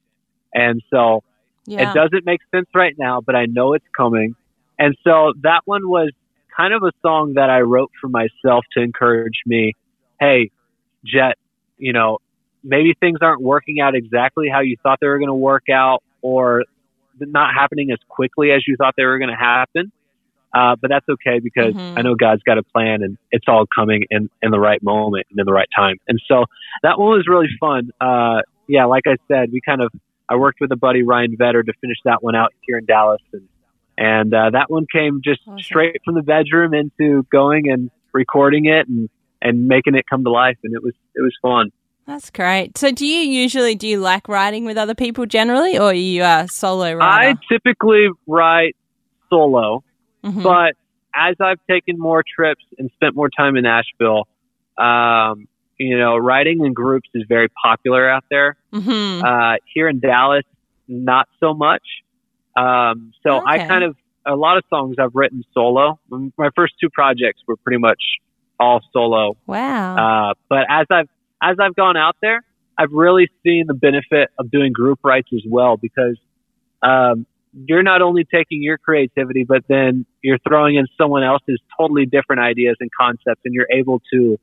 And 0.54 0.82
so 0.90 1.24
yeah. 1.66 1.92
it 1.92 1.94
doesn't 1.94 2.26
make 2.26 2.42
sense 2.54 2.68
right 2.74 2.96
now, 2.98 3.22
but 3.22 3.36
I 3.36 3.46
know 3.46 3.74
it's 3.74 3.86
coming. 3.96 4.36
And 4.80 4.96
so 5.04 5.34
that 5.44 5.62
one 5.66 5.88
was 5.88 6.12
kind 6.56 6.74
of 6.74 6.84
a 6.84 6.92
song 7.02 7.34
that 7.36 7.50
I 7.50 7.62
wrote 7.62 7.92
for 8.00 8.10
myself 8.10 8.66
to 8.74 8.82
encourage 8.82 9.42
me. 9.46 9.74
Hey, 10.20 10.52
Jet, 11.06 11.38
you 11.78 11.94
know, 11.94 12.20
maybe 12.64 12.94
things 13.00 13.20
aren't 13.22 13.42
working 13.42 13.80
out 13.80 13.96
exactly 13.96 14.50
how 14.50 14.60
you 14.62 14.78
thought 14.84 15.00
they 15.02 15.08
were 15.08 15.18
going 15.18 15.30
to 15.30 15.34
work 15.34 15.70
out 15.72 16.04
or 16.22 16.64
not 17.20 17.54
happening 17.54 17.92
as 17.92 18.00
quickly 18.08 18.52
as 18.52 18.64
you 18.68 18.76
thought 18.76 18.94
they 18.98 19.06
were 19.06 19.18
going 19.18 19.30
to 19.30 19.36
happen. 19.36 19.92
Uh, 20.54 20.76
but 20.76 20.90
that's 20.90 21.08
okay 21.08 21.40
because 21.40 21.74
Mhm. 21.74 21.98
I 21.98 22.02
know 22.02 22.16
God's 22.16 22.44
got 22.44 22.58
a 22.58 22.64
plan 22.64 23.04
and 23.04 23.18
it's 23.32 23.46
all 23.48 23.66
coming 23.74 24.04
in, 24.12 24.30
in 24.42 24.52
the 24.52 24.60
right 24.60 24.84
moment 24.84 25.28
and 25.30 25.40
in 25.40 25.46
the 25.46 25.54
right 25.54 25.70
time. 25.76 25.98
And 26.08 26.22
so 26.28 26.46
that 26.84 27.00
one 27.00 27.18
was 27.18 27.28
really 27.28 27.48
fun. 27.60 27.92
Uh, 28.02 28.42
yeah, 28.68 28.86
like 28.86 29.08
I 29.08 29.16
said, 29.28 29.52
we 29.52 29.62
kind 29.62 29.82
of, 29.82 29.92
I 30.32 30.36
worked 30.36 30.62
with 30.62 30.72
a 30.72 30.78
buddy, 30.78 31.04
Ryan 31.04 31.36
Vetter, 31.36 31.66
to 31.66 31.74
finish 31.82 31.98
that 32.06 32.24
one 32.24 32.36
out 32.36 32.54
here 32.62 32.78
in 32.78 32.86
Dallas. 32.86 33.22
And, 33.34 33.50
and 33.98 34.34
uh, 34.34 34.52
that 34.52 34.72
one 34.72 34.86
came 34.90 35.20
just 35.22 35.42
Awesome. 35.46 35.60
straight 35.60 35.98
from 36.06 36.16
the 36.16 36.22
bedroom 36.22 36.74
into 36.74 37.24
going 37.30 37.70
and 37.70 37.92
recording 38.14 38.66
it 38.66 38.88
and, 38.88 39.10
and 39.42 39.68
making 39.68 39.96
it 39.96 40.06
come 40.10 40.24
to 40.24 40.32
life. 40.32 40.58
And 40.64 40.74
it 40.74 40.82
was, 40.82 40.94
it 41.16 41.22
was 41.22 41.34
fun. 41.42 41.72
That's 42.08 42.30
great. 42.30 42.78
So, 42.78 42.92
do 42.92 43.06
you 43.06 43.20
usually 43.20 43.76
do 43.76 43.88
you 43.88 44.00
like 44.00 44.28
writing 44.28 44.66
with 44.66 44.76
other 44.76 44.96
people 44.96 45.26
generally, 45.28 45.78
or 45.78 45.92
are 45.92 45.94
you 45.94 46.24
a 46.24 46.48
solo 46.50 46.98
I 47.00 47.36
typically 47.48 48.08
write 48.26 48.76
solo. 49.30 49.84
Mhm. 50.24 50.42
But 50.42 50.74
as 51.16 51.36
I've 51.40 51.60
taken 51.70 52.00
more 52.00 52.24
trips 52.24 52.64
and 52.80 52.90
spent 52.96 53.16
more 53.16 53.30
time 53.30 53.56
in 53.56 53.64
Nashville, 53.64 54.28
um, 54.78 55.48
you 55.82 55.98
know, 55.98 56.16
writing 56.18 56.64
in 56.66 56.74
groups 56.74 57.10
is 57.14 57.24
very 57.28 57.50
popular 57.50 58.10
out 58.10 58.24
there. 58.30 58.56
Mhm. 58.74 59.24
Uh, 59.24 59.58
here 59.74 59.88
in 59.88 60.00
Dallas, 60.00 60.46
not 60.88 61.28
so 61.40 61.54
much. 61.54 61.84
Um, 62.56 63.14
so 63.24 63.42
I 63.46 63.60
kind 63.60 63.84
of 63.84 63.96
a 64.26 64.36
lot 64.36 64.58
of 64.58 64.64
songs 64.70 64.98
I've 65.00 65.16
written 65.16 65.44
solo. 65.54 66.00
My 66.38 66.50
first 66.56 66.76
two 66.80 66.90
projects 66.90 67.42
were 67.48 67.56
pretty 67.58 67.80
much 67.80 68.02
all 68.60 68.82
solo. 68.94 69.36
wow. 69.48 70.30
Uh, 70.30 70.34
but 70.50 70.66
as 70.70 70.86
I've 70.92 71.10
as 71.42 71.58
I've 71.60 71.76
gone 71.76 71.98
out 71.98 72.16
there, 72.22 72.44
I've 72.78 72.92
really 72.92 73.30
seen 73.44 73.66
the 73.68 73.74
benefit 73.74 74.30
of 74.38 74.52
doing 74.52 74.72
group 74.72 75.00
writes 75.04 75.30
as 75.34 75.42
well 75.48 75.78
because 75.78 76.18
um, 76.84 77.26
you're 77.54 77.84
not 77.84 78.02
only 78.02 78.24
taking 78.24 78.62
your 78.62 78.78
creativity, 78.78 79.44
but 79.44 79.64
then 79.68 80.06
you're 80.22 80.38
throwing 80.48 80.76
in 80.76 80.86
someone 80.98 81.24
else's 81.24 81.60
totally 81.78 82.06
different 82.06 82.42
ideas 82.42 82.78
and 82.80 82.90
concepts, 82.98 83.42
and 83.46 83.54
you're 83.54 83.68
able 83.72 84.02
to 84.14 84.40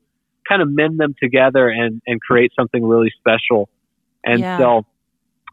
kind 0.49 0.61
of 0.61 0.69
mend 0.71 0.99
them 0.99 1.15
together 1.21 1.69
and 1.69 2.01
and 2.07 2.21
create 2.21 2.51
something 2.59 2.83
really 2.83 3.11
special. 3.19 3.69
And 4.23 4.45
Yeah. 4.45 4.59
so, 4.59 4.83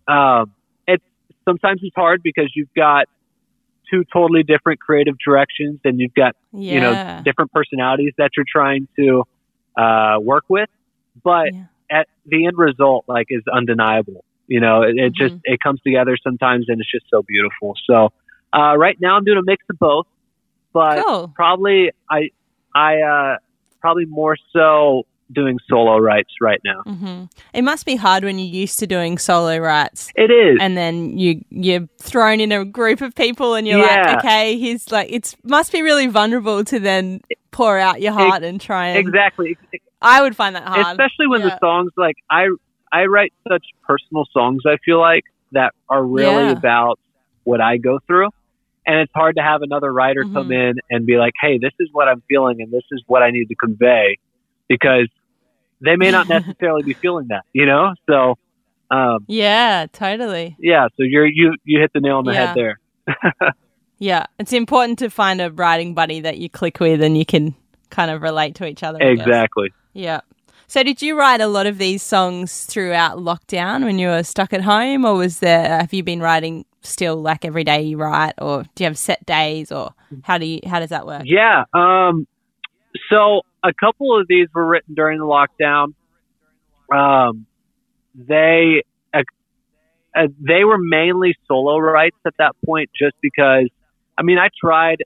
um, 0.08 0.52
it's 0.86 1.04
sometimes 1.48 1.80
it's 1.82 1.94
hard 1.96 2.22
because 2.22 2.52
you've 2.56 2.72
got 2.76 3.06
two 3.90 4.04
totally 4.12 4.42
different 4.42 4.80
creative 4.80 5.14
directions, 5.24 5.80
and 5.84 6.00
you've 6.00 6.14
got 6.14 6.34
yeah. 6.52 6.60
you 6.68 6.80
know 6.80 6.96
different 7.24 7.52
personalities 7.52 8.12
that 8.18 8.30
you're 8.36 8.46
trying 8.50 8.88
to 8.98 9.24
uh, 9.76 10.16
work 10.20 10.44
with 10.48 10.68
but 11.24 11.52
Yeah. 11.52 11.66
at 11.90 12.06
the 12.26 12.46
end 12.46 12.56
result 12.56 13.04
like 13.08 13.26
is 13.30 13.42
undeniable 13.52 14.24
you 14.46 14.60
know 14.60 14.82
it, 14.82 14.96
it 14.96 15.14
just 15.14 15.34
Mm-hmm. 15.34 15.40
it 15.44 15.58
comes 15.60 15.80
together 15.86 16.16
sometimes 16.22 16.66
and 16.68 16.80
it's 16.80 16.90
just 16.90 17.06
so 17.10 17.22
beautiful 17.26 17.74
so 17.88 18.10
uh, 18.58 18.76
right 18.76 18.96
now 19.00 19.16
i'm 19.16 19.24
doing 19.24 19.38
a 19.38 19.42
mix 19.44 19.64
of 19.70 19.78
both 19.78 20.06
but 20.72 21.04
Cool. 21.04 21.34
probably 21.34 21.90
i 22.10 22.28
i 22.74 23.00
uh, 23.00 23.36
probably 23.80 24.04
more 24.06 24.36
so 24.52 25.02
doing 25.32 25.58
solo 25.68 25.98
writes 25.98 26.30
right 26.40 26.60
now 26.64 26.82
hmm 26.86 27.24
It 27.52 27.62
must 27.62 27.84
be 27.84 27.96
hard 27.96 28.22
when 28.24 28.38
you're 28.38 28.46
used 28.62 28.78
to 28.78 28.86
doing 28.86 29.18
solo 29.18 29.58
writes. 29.58 30.12
it 30.14 30.30
is 30.30 30.58
And 30.60 30.76
then 30.76 31.18
you 31.18 31.42
you're 31.50 31.88
thrown 32.00 32.40
in 32.40 32.52
a 32.52 32.64
group 32.64 33.00
of 33.00 33.14
people, 33.14 33.54
and 33.54 33.66
you're 33.66 33.78
Yeah. 33.80 34.02
like, 34.06 34.18
okay, 34.24 34.56
he's 34.56 34.90
like, 34.92 35.08
it's 35.10 35.34
must 35.42 35.72
be 35.72 35.82
really 35.82 36.06
vulnerable 36.06 36.64
to 36.64 36.78
then 36.78 37.20
pour 37.50 37.78
out 37.78 38.00
your 38.00 38.12
heart 38.12 38.42
and 38.44 38.60
try 38.60 38.86
and. 38.88 38.98
exactly 39.08 39.58
I 40.00 40.22
would 40.22 40.36
find 40.36 40.54
that 40.54 40.62
hard, 40.68 40.92
especially 40.92 41.26
when 41.26 41.40
Yeah. 41.40 41.50
the 41.50 41.58
songs 41.58 41.90
like 41.96 42.16
I 42.30 42.46
I 42.92 43.06
write 43.06 43.32
such 43.48 43.64
personal 43.86 44.24
songs 44.32 44.62
I 44.64 44.76
feel 44.84 45.00
like 45.00 45.24
that 45.52 45.72
are 45.88 46.04
really 46.04 46.46
Yeah. 46.46 46.52
about 46.52 46.98
what 47.44 47.60
I 47.60 47.78
go 47.78 47.98
through 48.06 48.28
and 48.86 49.00
it's 49.00 49.12
hard 49.14 49.36
to 49.36 49.42
have 49.42 49.62
another 49.62 49.92
writer 49.92 50.22
come 50.32 50.48
Mhm. 50.48 50.70
in 50.70 50.74
and 50.90 51.06
be 51.06 51.16
like 51.16 51.32
hey 51.40 51.58
this 51.58 51.72
is 51.80 51.88
what 51.92 52.08
I'm 52.08 52.22
feeling 52.28 52.60
and 52.60 52.70
this 52.72 52.84
is 52.92 53.02
what 53.06 53.22
I 53.22 53.30
need 53.30 53.46
to 53.46 53.54
convey 53.56 54.16
because 54.68 55.08
they 55.84 55.96
may 55.96 56.10
not 56.10 56.26
necessarily 56.36 56.82
be 56.84 56.96
feeling 57.02 57.26
that 57.28 57.42
you 57.52 57.66
know 57.66 57.92
so 58.08 58.34
um 58.90 59.18
Yeah, 59.28 59.86
totally. 59.92 60.56
yeah 60.58 60.86
so 60.96 61.02
you're 61.02 61.26
you 61.26 61.54
you 61.64 61.80
hit 61.80 61.90
the 61.94 62.00
nail 62.00 62.16
on 62.18 62.24
the 62.24 62.32
Yeah. 62.32 62.46
head 62.46 62.56
there 62.56 62.78
Yeah, 63.98 64.26
it's 64.38 64.52
important 64.52 64.98
to 64.98 65.08
find 65.08 65.40
a 65.40 65.50
writing 65.50 65.94
buddy 65.94 66.20
that 66.20 66.36
you 66.36 66.50
click 66.50 66.80
with 66.80 67.00
and 67.02 67.16
you 67.16 67.24
can 67.24 67.54
kind 67.88 68.10
of 68.10 68.20
relate 68.20 68.54
to 68.56 68.66
each 68.66 68.82
other. 68.82 68.98
Exactly 69.00 69.70
Yeah. 69.94 70.20
So, 70.68 70.82
did 70.82 71.00
you 71.00 71.16
write 71.16 71.40
a 71.40 71.46
lot 71.46 71.66
of 71.66 71.78
these 71.78 72.02
songs 72.02 72.64
throughout 72.66 73.18
lockdown 73.18 73.84
when 73.84 73.98
you 74.00 74.08
were 74.08 74.22
stuck 74.24 74.52
at 74.52 74.62
home, 74.62 75.04
or 75.06 75.14
was 75.14 75.38
there? 75.38 75.66
Have 75.80 75.94
you 75.94 76.02
been 76.02 76.20
writing 76.20 76.64
still 76.86 77.16
like 77.16 77.44
every 77.44 77.64
day 77.64 77.82
you 77.82 77.96
write, 77.96 78.34
or 78.38 78.64
do 78.74 78.84
you 78.84 78.86
have 78.86 78.98
set 78.98 79.24
days, 79.26 79.70
or 79.72 79.94
how 80.22 80.38
do 80.38 80.46
you? 80.46 80.60
How 80.66 80.80
does 80.80 80.90
that 80.90 81.06
work? 81.06 81.22
Yeah. 81.24 81.64
Um, 81.72 82.26
so 83.10 83.42
a 83.62 83.72
couple 83.72 84.18
of 84.18 84.26
these 84.28 84.48
were 84.54 84.66
written 84.66 84.94
during 84.94 85.18
the 85.18 85.24
lockdown. 85.24 85.94
Um, 86.92 87.46
they 88.14 88.84
uh, 89.12 89.22
uh, 90.16 90.28
they 90.40 90.64
were 90.64 90.78
mainly 90.78 91.34
solo 91.46 91.78
writes 91.78 92.16
at 92.26 92.34
that 92.38 92.56
point, 92.64 92.90
just 92.98 93.16
because. 93.20 93.68
I 94.18 94.22
mean, 94.22 94.38
I 94.38 94.48
tried. 94.58 95.02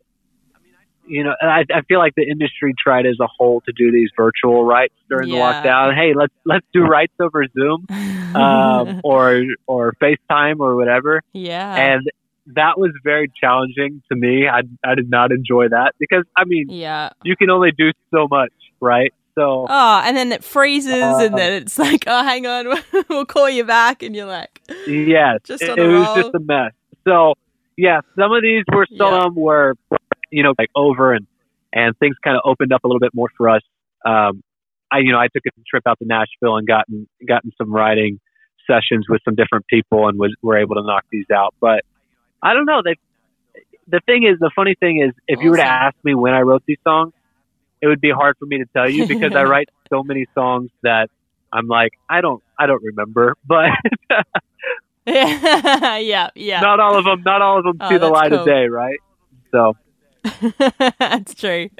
You 1.11 1.25
know, 1.25 1.35
and 1.41 1.51
I, 1.51 1.65
I 1.79 1.83
feel 1.83 1.99
like 1.99 2.15
the 2.15 2.23
industry 2.29 2.73
tried 2.83 3.05
as 3.05 3.17
a 3.21 3.27
whole 3.27 3.61
to 3.63 3.73
do 3.73 3.91
these 3.91 4.11
virtual 4.17 4.65
writes 4.65 4.95
during 5.09 5.29
Yeah. 5.29 5.35
the 5.63 5.69
lockdown. 5.69 5.95
Hey, 5.97 6.15
let's 6.15 6.33
let's 6.47 6.67
do 6.73 6.83
writes 6.83 7.13
over 7.21 7.45
Zoom 7.53 7.87
um, 8.35 9.01
or 9.05 9.43
or 9.67 9.93
FaceTime 10.01 10.61
or 10.61 10.77
whatever 10.77 11.23
yeah. 11.33 11.75
and 11.75 12.03
that 12.55 12.79
was 12.79 12.91
very 13.05 13.31
challenging 13.41 14.03
to 14.11 14.17
me. 14.17 14.49
I 14.49 14.61
I 14.85 14.95
did 14.95 15.11
not 15.11 15.33
enjoy 15.33 15.69
that 15.69 15.95
because 15.99 16.25
I 16.37 16.45
mean 16.45 16.67
yeah. 16.71 17.11
you 17.25 17.37
can 17.37 17.51
only 17.51 17.73
do 17.77 17.91
so 18.13 18.29
much, 18.31 18.53
right? 18.81 19.13
So 19.37 19.67
Oh, 19.69 20.03
and 20.05 20.17
then 20.17 20.33
it 20.33 20.43
freezes, 20.43 20.93
and 20.93 21.35
Uh, 21.35 21.37
then 21.37 21.53
it's 21.63 21.79
like, 21.79 22.05
oh, 22.07 22.23
hang 22.25 22.47
on, 22.47 22.67
we'll 23.09 23.25
call 23.27 23.49
you 23.49 23.65
back, 23.65 24.03
and 24.03 24.15
you're 24.17 24.27
like, 24.27 24.61
yes, 24.87 25.41
Just 25.45 25.63
it, 25.63 25.79
it 25.79 25.87
was 25.87 26.07
just 26.17 26.35
a 26.35 26.41
mess. 26.41 26.73
So 27.07 27.35
yeah, 27.77 28.01
some 28.17 28.33
of 28.33 28.43
these 28.43 28.65
were 28.73 28.87
Yeah. 28.91 29.21
some 29.21 29.35
were 29.35 29.75
you 30.31 30.43
know 30.43 30.55
like 30.59 30.71
over 30.75 31.13
and 31.13 31.27
and 31.73 31.97
things 31.99 32.17
kind 32.23 32.37
of 32.37 32.43
opened 32.45 32.73
up 32.73 32.85
a 32.85 32.89
little 32.89 33.01
bit 33.01 33.15
more 33.15 33.29
for 33.37 33.49
us. 33.49 33.63
Um, 34.05 34.43
I 34.91 34.99
you 34.99 35.13
know 35.13 35.19
I 35.19 35.29
took 35.29 35.45
a 35.47 35.51
trip 35.69 35.85
out 35.87 35.99
to 36.01 36.07
Nashville 36.07 36.57
and 36.57 36.67
gotten 36.67 37.09
gotten 37.27 37.53
some 37.59 37.73
writing 37.73 38.21
sessions 38.67 39.07
with 39.09 39.21
some 39.25 39.35
different 39.35 39.67
people 39.67 40.09
and 40.09 40.19
was 40.19 40.35
were 40.43 40.59
able 40.59 40.77
to 40.77 40.83
knock 40.83 41.05
these 41.11 41.27
out. 41.35 41.55
But 41.61 41.85
I 42.43 42.55
don't 42.55 42.67
know. 42.67 42.83
They 42.85 42.95
the 43.89 44.01
thing 44.07 44.25
is 44.25 44.39
the 44.39 44.51
funny 44.55 44.75
thing 44.79 45.03
is 45.03 45.13
if 45.27 45.43
you 45.43 45.51
were 45.51 45.57
to 45.57 45.67
ask 45.67 45.97
me 46.05 46.15
when 46.15 46.33
I 46.33 46.41
wrote 46.41 46.63
these 46.67 46.79
songs, 46.87 47.13
it 47.81 47.87
would 47.87 48.01
be 48.01 48.11
hard 48.11 48.37
for 48.39 48.47
me 48.47 48.59
to 48.59 48.67
tell 48.75 48.89
you 48.89 49.07
because 49.07 49.35
I 49.35 49.43
write 49.53 49.69
so 49.93 50.03
many 50.03 50.27
songs 50.35 50.71
that 50.83 51.09
I'm 51.53 51.67
like 51.67 51.93
I 52.09 52.21
don't 52.21 52.43
I 52.59 52.67
don't 52.67 52.83
remember. 52.83 53.37
But 53.47 53.71
yeah, 55.07 56.31
yeah. 56.35 56.61
not 56.61 56.81
all 56.81 56.97
of 56.99 57.05
them 57.05 57.23
not 57.25 57.43
all 57.43 57.59
of 57.59 57.65
them 57.65 57.77
Oh, 57.81 57.89
see 57.89 57.99
the 57.99 58.09
light 58.09 58.31
cool. 58.31 58.41
of 58.41 58.47
day, 58.47 58.67
right? 58.67 58.99
So 59.51 59.75
That's 60.99 61.35
true. 61.35 61.71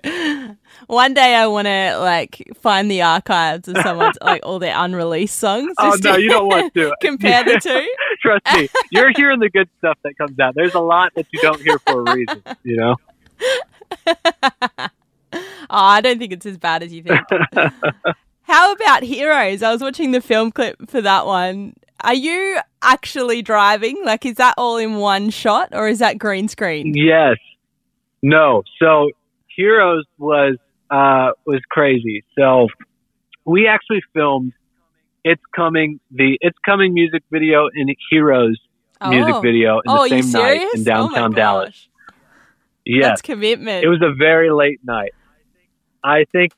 One 0.87 1.15
day 1.15 1.35
I 1.35 1.47
want 1.47 1.67
to 1.67 1.99
like 1.99 2.43
find 2.61 2.91
the 2.91 3.03
archives 3.03 3.69
of 3.69 3.77
someone's 3.79 4.17
like 4.23 4.41
all 4.45 4.59
their 4.59 4.75
unreleased 4.77 5.39
songs. 5.39 5.75
oh 5.79 5.97
no, 6.03 6.17
you 6.17 6.29
don't 6.29 6.49
want 6.49 6.73
to 6.75 6.93
compare 7.01 7.45
the 7.45 7.61
two. 7.61 7.89
Trust 8.23 8.47
me, 8.55 8.69
you're 8.91 9.13
hearing 9.15 9.41
the 9.41 9.51
good 9.51 9.69
stuff 9.79 9.99
that 10.05 10.17
comes 10.17 10.39
out. 10.39 10.55
There's 10.55 10.75
a 10.75 10.81
lot 10.81 11.13
that 11.17 11.27
you 11.33 11.41
don't 11.41 11.61
hear 11.61 11.79
for 11.81 12.03
a 12.03 12.15
reason, 12.15 12.43
you 12.63 12.77
know. 12.77 12.97
oh, 14.07 14.89
I 15.71 16.01
don't 16.01 16.19
think 16.19 16.33
it's 16.33 16.47
as 16.47 16.59
bad 16.59 16.83
as 16.83 16.93
you 16.93 17.03
think. 17.03 17.21
How 18.43 18.73
about 18.73 19.03
Heroes? 19.03 19.63
I 19.63 19.71
was 19.73 19.81
watching 19.81 20.13
the 20.13 20.21
film 20.21 20.51
clip 20.51 20.91
for 20.91 21.01
that 21.01 21.27
one. 21.27 21.75
Are 22.03 22.15
you 22.15 22.59
actually 22.83 23.43
driving? 23.43 23.97
Like, 24.05 24.25
is 24.25 24.37
that 24.37 24.55
all 24.57 24.79
in 24.79 24.97
one 24.97 25.31
shot 25.31 25.69
or 25.73 25.87
is 25.89 25.99
that 25.99 26.19
green 26.19 26.49
screen? 26.49 26.95
Yes. 26.95 27.37
No. 28.23 28.63
So 28.81 29.11
Heroes 29.57 30.05
was 30.19 30.57
uh 30.91 31.31
was 31.47 31.61
crazy. 31.71 32.25
So 32.39 32.69
we 33.45 33.67
actually 33.67 34.03
filmed 34.15 34.53
It's 35.25 35.43
Coming 35.55 36.01
the 36.11 36.39
It's 36.41 36.59
Coming 36.65 36.95
music 36.95 37.23
video 37.31 37.69
and 37.75 37.95
Heroes 38.11 38.59
music 39.09 39.35
Oh. 39.37 39.41
video 39.41 39.77
in 39.79 39.83
Oh, 39.89 40.03
the 40.09 40.21
same 40.23 40.33
night 40.33 40.61
in 40.75 40.81
Oh 40.81 40.85
downtown 40.85 41.33
Dallas. 41.33 41.69
gosh. 41.69 42.15
Yes. 42.85 43.05
That's 43.09 43.23
commitment. 43.23 43.85
It 43.85 43.89
was 43.89 44.01
a 44.03 44.13
very 44.15 44.51
late 44.51 44.81
night. 44.85 45.13
I 46.03 46.25
think 46.33 46.53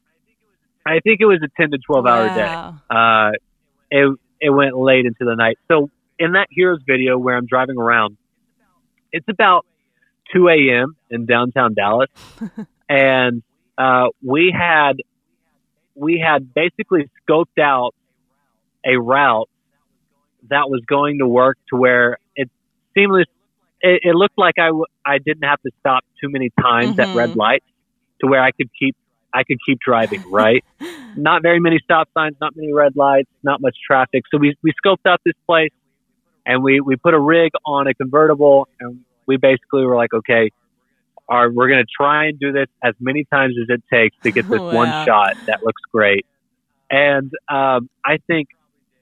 I 0.87 0.99
think 1.01 1.21
it 1.21 1.27
was 1.27 1.41
a 1.43 1.49
ten 1.61 1.71
to 1.71 1.79
twelve 1.79 2.07
hour 2.07 2.29
day. 2.29 2.71
Uh, 2.91 3.31
it 3.91 4.19
it 4.41 4.51
went 4.51 4.77
late 4.77 5.05
into 5.07 5.25
the 5.25 5.37
night. 5.37 5.59
So 5.69 5.91
in 6.19 6.33
that 6.33 6.49
Heroes 6.51 6.81
video 6.87 7.19
where 7.19 7.37
I'm 7.37 7.47
driving 7.47 7.77
around, 7.77 8.17
it's 9.13 9.27
about 9.29 9.67
2 10.35 10.49
a.m. 10.49 10.97
in 11.11 11.27
downtown 11.27 11.75
Dallas, 11.75 12.09
and 12.89 13.43
uh, 13.79 14.07
we 14.25 14.55
had 14.57 14.95
we 15.95 16.19
had 16.25 16.53
basically 16.55 17.09
scoped 17.29 17.61
out 17.61 17.93
a 18.87 18.97
route 18.99 19.49
that 20.49 20.69
was 20.69 20.83
going 20.89 21.19
to 21.19 21.27
work 21.27 21.57
to 21.71 21.77
where 21.77 22.19
it 22.35 22.49
seamless. 22.97 23.27
It, 23.81 24.01
it 24.05 24.15
looked 24.15 24.39
like 24.39 24.55
I 24.59 24.67
w- 24.67 24.85
I 25.05 25.19
didn't 25.19 25.45
have 25.45 25.61
to 25.67 25.71
stop 25.81 26.03
too 26.23 26.29
many 26.31 26.51
times 26.61 26.95
at 26.99 27.09
Mhm. 27.11 27.15
red 27.15 27.31
lights 27.35 27.67
to 28.21 28.29
where 28.29 28.43
I 28.43 28.51
could 28.53 28.69
keep 28.79 28.95
I 29.35 29.43
could 29.45 29.59
keep 29.67 29.79
driving 29.85 30.23
right 30.31 30.63
not 31.15 31.43
very 31.43 31.61
many 31.61 31.79
stop 31.83 32.09
signs, 32.17 32.37
not 32.41 32.53
many 32.57 32.73
red 32.73 32.93
lights, 32.97 33.29
not 33.43 33.61
much 33.61 33.77
traffic. 33.87 34.23
So 34.33 34.39
we, 34.39 34.55
we 34.63 34.73
scoped 34.85 35.07
out 35.07 35.21
this 35.25 35.35
place 35.49 35.71
and 36.47 36.63
we, 36.63 36.81
we 36.81 36.97
put 36.97 37.15
a 37.15 37.21
rig 37.21 37.51
on 37.67 37.87
a 37.87 37.95
convertible 37.95 38.69
and 38.81 39.01
we 39.27 39.37
basically 39.37 39.85
were 39.85 39.97
like, 39.97 40.13
okay, 40.15 40.51
our, 41.29 41.51
we're 41.51 41.69
going 41.69 41.83
to 41.83 41.93
try 41.97 42.27
and 42.27 42.39
do 42.39 42.53
this 42.53 42.67
as 42.85 42.95
many 43.01 43.25
times 43.33 43.55
as 43.61 43.67
it 43.69 43.83
takes 43.93 44.17
to 44.25 44.33
get 44.33 44.47
this 44.51 44.63
Wow. 44.71 44.71
one 44.71 44.93
shot 45.07 45.35
that 45.47 45.59
looks 45.63 45.83
great. 45.93 46.27
And 46.91 47.31
um, 47.51 47.89
I 48.05 48.19
think 48.27 48.49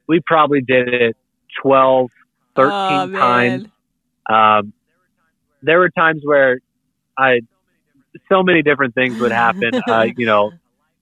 we 0.09 0.21
probably 0.27 0.61
did 0.61 0.89
it 0.93 1.17
12, 1.63 2.11
13 2.57 3.11
Oh, 3.13 3.19
times. 3.21 3.65
Um, 4.31 4.73
there 5.63 5.79
were 5.79 5.91
times 5.91 6.23
where 6.25 6.59
I, 7.19 7.41
so 8.31 8.43
many 8.43 8.63
different 8.63 8.95
things 8.95 9.17
would 9.21 9.33
happen. 9.33 9.73
uh, 9.89 10.05
you 10.17 10.27
know, 10.27 10.53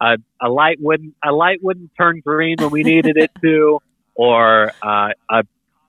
a, 0.01 0.17
a 0.43 0.49
light 0.49 0.79
wouldn't 0.81 1.15
a 1.25 1.33
light 1.33 1.59
wouldn't 1.63 1.91
turn 2.01 2.21
green 2.25 2.57
when 2.59 2.71
we 2.71 2.83
needed 2.85 3.17
it 3.17 3.31
to, 3.45 3.79
or 4.15 4.73
uh, 4.83 5.09
a 5.31 5.43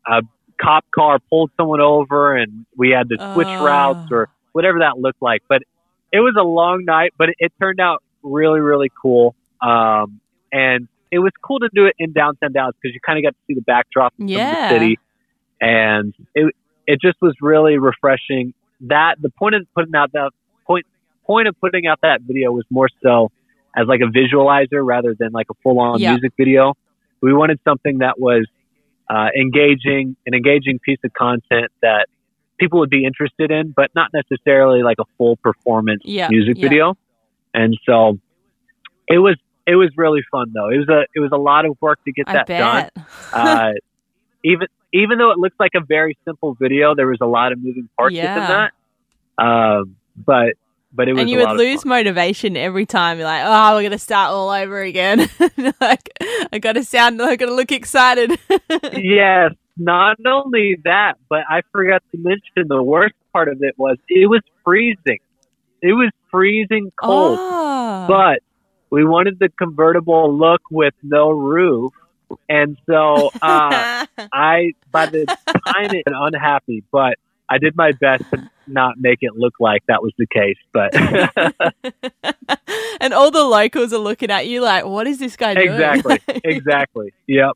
a 0.08 0.22
cop 0.62 0.86
car 0.94 1.20
pulled 1.30 1.52
someone 1.58 1.82
over 1.82 2.36
and 2.36 2.66
we 2.78 2.90
had 2.90 3.10
to 3.10 3.18
switch 3.34 3.50
Oh. 3.60 3.64
routes 3.64 4.08
or 4.12 4.28
whatever 4.54 4.80
that 4.80 4.98
looked 5.00 5.22
like. 5.22 5.42
But 5.48 5.64
it 6.12 6.20
was 6.20 6.36
a 6.40 6.44
long 6.44 6.86
night, 6.86 7.14
but 7.18 7.30
it 7.40 7.52
turned 7.62 7.80
out 7.80 8.02
really 8.24 8.60
really 8.60 8.92
cool. 9.02 9.36
Um, 9.62 10.20
and 10.52 10.88
it 11.12 11.20
was 11.20 11.32
cool 11.44 11.60
to 11.60 11.70
do 11.74 11.86
it 11.86 11.96
in 12.00 12.12
downtown 12.14 12.52
Dallas 12.54 12.76
because 12.82 12.94
you 12.94 13.00
kind 13.06 13.18
of 13.18 13.24
got 13.24 13.32
to 13.38 13.42
see 13.48 13.54
the 13.56 13.62
backdrop 13.62 14.14
of 14.20 14.28
the 14.28 14.68
city, 14.70 15.00
and 15.62 16.14
it 16.36 16.54
it 16.88 17.00
just 17.02 17.18
was 17.22 17.36
really 17.42 17.78
refreshing. 17.78 18.54
That 18.82 19.16
the 19.22 19.30
point 19.30 19.56
of 19.56 19.66
putting 19.76 19.96
out 19.96 20.12
that 20.14 20.32
point 20.66 20.86
point 21.26 21.48
of 21.48 21.56
putting 21.60 21.88
out 21.88 22.00
that 22.02 22.22
video 22.22 22.52
was 22.52 22.66
more 22.70 22.90
so 23.04 23.30
as 23.76 23.88
like 23.88 24.02
a 24.02 24.06
visualizer 24.10 24.84
rather 24.86 25.16
than 25.18 25.32
like 25.32 25.48
a 25.52 25.54
full 25.64 25.80
on 25.80 26.00
Yeah. 26.00 26.12
music 26.12 26.34
video. 26.38 26.74
We 27.22 27.34
wanted 27.34 27.60
something 27.64 28.00
that 28.00 28.20
was 28.20 28.48
uh, 29.10 29.28
engaging, 29.40 30.16
an 30.26 30.34
engaging 30.34 30.80
piece 30.84 31.00
of 31.04 31.12
content 31.14 31.72
that 31.82 32.08
people 32.60 32.80
would 32.80 32.90
be 32.90 33.06
interested 33.06 33.52
in, 33.52 33.74
but 33.76 33.90
not 33.96 34.10
necessarily 34.14 34.84
like 34.84 34.98
a 35.00 35.06
full 35.18 35.38
performance 35.44 36.02
Yeah, 36.06 36.28
music 36.30 36.58
yeah. 36.58 36.70
video. 36.70 36.96
And 37.54 37.78
so 37.88 38.20
it 39.08 39.18
was 39.18 39.38
it 39.66 39.76
was 39.76 39.90
really 39.98 40.22
fun 40.32 40.52
though. 40.54 40.70
It 40.70 40.78
was 40.78 40.90
a 40.90 41.02
it 41.16 41.20
was 41.20 41.32
a 41.34 41.38
lot 41.38 41.66
of 41.66 41.78
work 41.82 42.00
to 42.06 42.12
get 42.12 42.26
I 42.28 42.34
that 42.34 42.48
done 42.48 42.90
uh, 43.34 43.72
even 44.44 44.68
even 44.94 45.18
though 45.18 45.32
it 45.32 45.38
looks 45.38 45.56
like 45.60 45.72
a 45.76 45.82
very 45.88 46.18
simple 46.28 46.56
video, 46.60 46.96
there 46.96 47.08
was 47.08 47.20
a 47.22 47.28
lot 47.28 47.52
of 47.52 47.60
moving 47.62 47.90
parts 47.98 48.16
Yeah. 48.16 48.36
within 48.36 48.70
that. 49.38 49.44
Um, 49.44 49.96
but 50.16 50.54
but 50.92 51.08
it 51.08 51.14
was 51.14 51.22
and 51.22 51.30
you 51.30 51.38
a 51.38 51.40
would 51.42 51.48
lot 51.50 51.58
lose 51.58 51.84
fun. 51.84 51.90
motivation 51.90 52.58
every 52.58 52.86
time. 52.86 53.18
You're 53.18 53.28
like, 53.28 53.44
oh, 53.46 53.76
we're 53.76 53.84
gonna 53.84 53.98
start 54.00 54.32
all 54.32 54.50
over 54.50 54.82
again. 54.82 55.30
like, 55.82 56.10
I 56.52 56.60
gotta 56.60 56.84
sound, 56.84 57.22
I 57.22 57.36
gotta 57.36 57.54
look 57.54 57.72
excited. 57.72 58.32
yes, 58.94 59.54
not 59.78 60.18
only 60.26 60.78
that, 60.84 61.14
but 61.30 61.42
I 61.50 61.62
forgot 61.72 62.04
to 62.12 62.18
mention 62.18 62.68
the 62.68 62.82
worst 62.84 63.16
part 63.34 63.48
of 63.50 63.60
it 63.62 63.76
was 63.78 63.98
it 64.08 64.28
was 64.30 64.42
freezing. 64.66 65.20
It 65.82 65.94
was 65.94 66.12
freezing 66.32 66.92
cold, 67.02 67.38
Oh. 67.40 68.06
but 68.08 68.40
we 68.90 69.06
wanted 69.06 69.40
the 69.40 69.50
convertible 69.50 70.36
look 70.38 70.62
with 70.70 70.94
no 71.04 71.30
roof, 71.30 71.94
and 72.50 72.78
so 72.86 73.30
uh, 73.42 74.06
I 74.34 74.72
by 74.92 75.06
the 75.06 75.26
time 75.26 75.94
it 75.96 76.04
unhappy, 76.08 76.84
but 76.92 77.18
I 77.50 77.58
did 77.58 77.76
my 77.76 77.92
best 77.94 78.24
to 78.32 78.50
not 78.68 78.96
make 78.98 79.20
it 79.22 79.36
look 79.36 79.56
like 79.60 79.84
that 79.88 80.02
was 80.02 80.14
the 80.18 80.28
case. 80.28 80.58
But 80.72 80.96
and 83.02 83.14
all 83.14 83.32
the 83.32 83.44
locals 83.44 83.94
are 83.94 84.00
looking 84.00 84.30
at 84.30 84.48
you 84.48 84.62
like, 84.62 84.86
what 84.86 85.08
is 85.08 85.20
this 85.20 85.36
guy 85.36 85.56
doing? 85.56 85.72
exactly, 85.72 86.20
exactly. 86.44 87.14
Yep. 87.28 87.54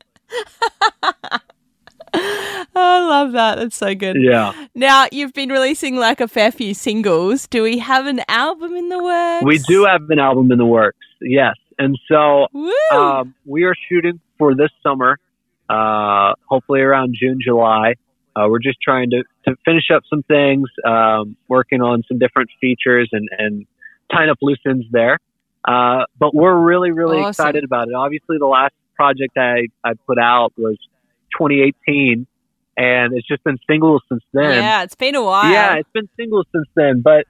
I 2.16 3.06
love 3.06 3.32
that. 3.32 3.56
That's 3.56 3.76
so 3.76 3.94
good. 3.94 4.16
Yeah. 4.20 4.52
Now, 4.74 5.06
you've 5.10 5.32
been 5.32 5.48
releasing 5.48 5.96
like 5.96 6.20
a 6.20 6.28
fair 6.28 6.52
few 6.52 6.74
singles. 6.74 7.46
Do 7.46 7.62
we 7.62 7.78
have 7.78 8.06
an 8.06 8.20
album 8.28 8.74
in 8.74 8.88
the 8.88 9.02
works? 9.02 9.44
We 9.44 9.58
do 9.58 9.84
have 9.84 10.08
an 10.10 10.18
album 10.18 10.52
in 10.52 10.58
the 10.58 10.66
works. 10.66 10.98
Yes. 11.20 11.54
And 11.78 11.98
so 12.08 12.46
um, 12.92 13.34
we 13.44 13.64
are 13.64 13.74
shooting 13.88 14.20
for 14.38 14.54
this 14.54 14.70
summer, 14.82 15.18
uh, 15.68 16.34
hopefully 16.48 16.80
around 16.80 17.16
June, 17.18 17.38
July. 17.44 17.94
Uh, 18.36 18.46
we're 18.48 18.58
just 18.58 18.78
trying 18.82 19.10
to, 19.10 19.22
to 19.46 19.54
finish 19.64 19.84
up 19.94 20.02
some 20.10 20.22
things, 20.24 20.68
um, 20.84 21.36
working 21.48 21.80
on 21.80 22.02
some 22.08 22.18
different 22.18 22.50
features 22.60 23.08
and, 23.12 23.28
and 23.38 23.66
tying 24.12 24.28
up 24.30 24.38
loose 24.42 24.58
ends 24.66 24.86
there. 24.90 25.18
Uh, 25.66 26.04
but 26.18 26.34
we're 26.34 26.56
really, 26.56 26.90
really 26.90 27.18
Awesome. 27.18 27.30
excited 27.30 27.64
about 27.64 27.88
it. 27.88 27.94
Obviously, 27.94 28.36
the 28.38 28.46
last 28.46 28.74
project 28.96 29.36
I, 29.36 29.68
I 29.84 29.92
put 30.06 30.18
out 30.18 30.52
was 30.58 30.76
2018, 31.38 32.26
and 32.76 33.14
it's 33.14 33.26
just 33.26 33.42
been 33.44 33.58
singles 33.68 34.02
since 34.08 34.22
then. 34.32 34.62
yeah, 34.62 34.82
it's 34.82 34.94
been 34.94 35.14
a 35.14 35.22
while. 35.22 35.50
Yeah, 35.50 35.76
it's 35.76 35.88
been 35.92 36.08
singles 36.16 36.46
since 36.52 36.66
then, 36.74 37.00
but 37.02 37.24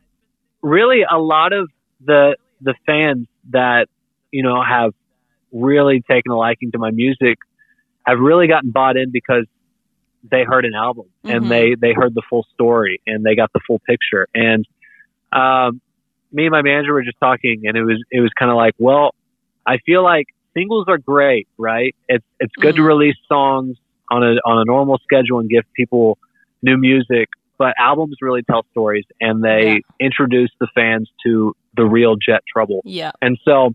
really 0.62 1.02
a 1.08 1.18
lot 1.18 1.52
of 1.52 1.68
the 2.04 2.36
the 2.60 2.74
fans 2.86 3.26
that 3.50 3.86
you 4.30 4.42
know 4.42 4.62
have 4.62 4.92
really 5.52 6.00
taken 6.00 6.32
a 6.32 6.36
liking 6.36 6.72
to 6.72 6.78
my 6.78 6.90
music 6.90 7.38
have 8.06 8.18
really 8.18 8.48
gotten 8.48 8.70
bought 8.70 8.96
in 8.96 9.10
because 9.12 9.46
they 10.30 10.42
heard 10.44 10.64
an 10.64 10.74
album 10.74 11.06
Mhm. 11.24 11.34
and 11.36 11.50
they 11.50 11.74
they 11.74 11.92
heard 11.92 12.14
the 12.14 12.22
full 12.28 12.46
story 12.54 13.00
and 13.06 13.24
they 13.24 13.34
got 13.36 13.52
the 13.52 13.60
full 13.66 13.80
picture 13.80 14.26
and 14.34 14.66
um 15.32 15.80
me 16.32 16.44
and 16.46 16.50
my 16.52 16.62
manager 16.62 16.92
were 16.94 17.02
just 17.02 17.18
talking 17.20 17.62
and 17.64 17.76
it 17.76 17.84
was 17.84 18.02
it 18.10 18.20
was 18.20 18.30
kind 18.38 18.50
of 18.50 18.56
like 18.56 18.74
well 18.78 19.14
I 19.66 19.78
feel 19.78 20.02
like 20.02 20.26
singles 20.54 20.86
are 20.88 20.98
great 20.98 21.46
right 21.58 21.94
it's 22.08 22.24
it's 22.40 22.54
good 22.56 22.76
to 22.76 22.82
Mhm. 22.82 22.86
release 22.86 23.16
songs 23.28 23.76
on 24.10 24.22
a 24.22 24.32
on 24.44 24.58
a 24.58 24.64
normal 24.64 24.98
schedule 24.98 25.38
and 25.40 25.48
give 25.48 25.64
people 25.74 26.18
new 26.62 26.76
music 26.76 27.28
but 27.58 27.74
albums 27.78 28.16
really 28.20 28.42
tell 28.42 28.64
stories 28.72 29.04
and 29.20 29.42
they 29.44 29.80
introduce 30.00 30.50
the 30.60 30.66
fans 30.74 31.08
to 31.24 31.54
the 31.76 31.84
real 31.84 32.16
Jet 32.16 32.42
Trouble 32.52 32.80
Yeah. 32.84 33.12
and 33.22 33.38
so 33.44 33.74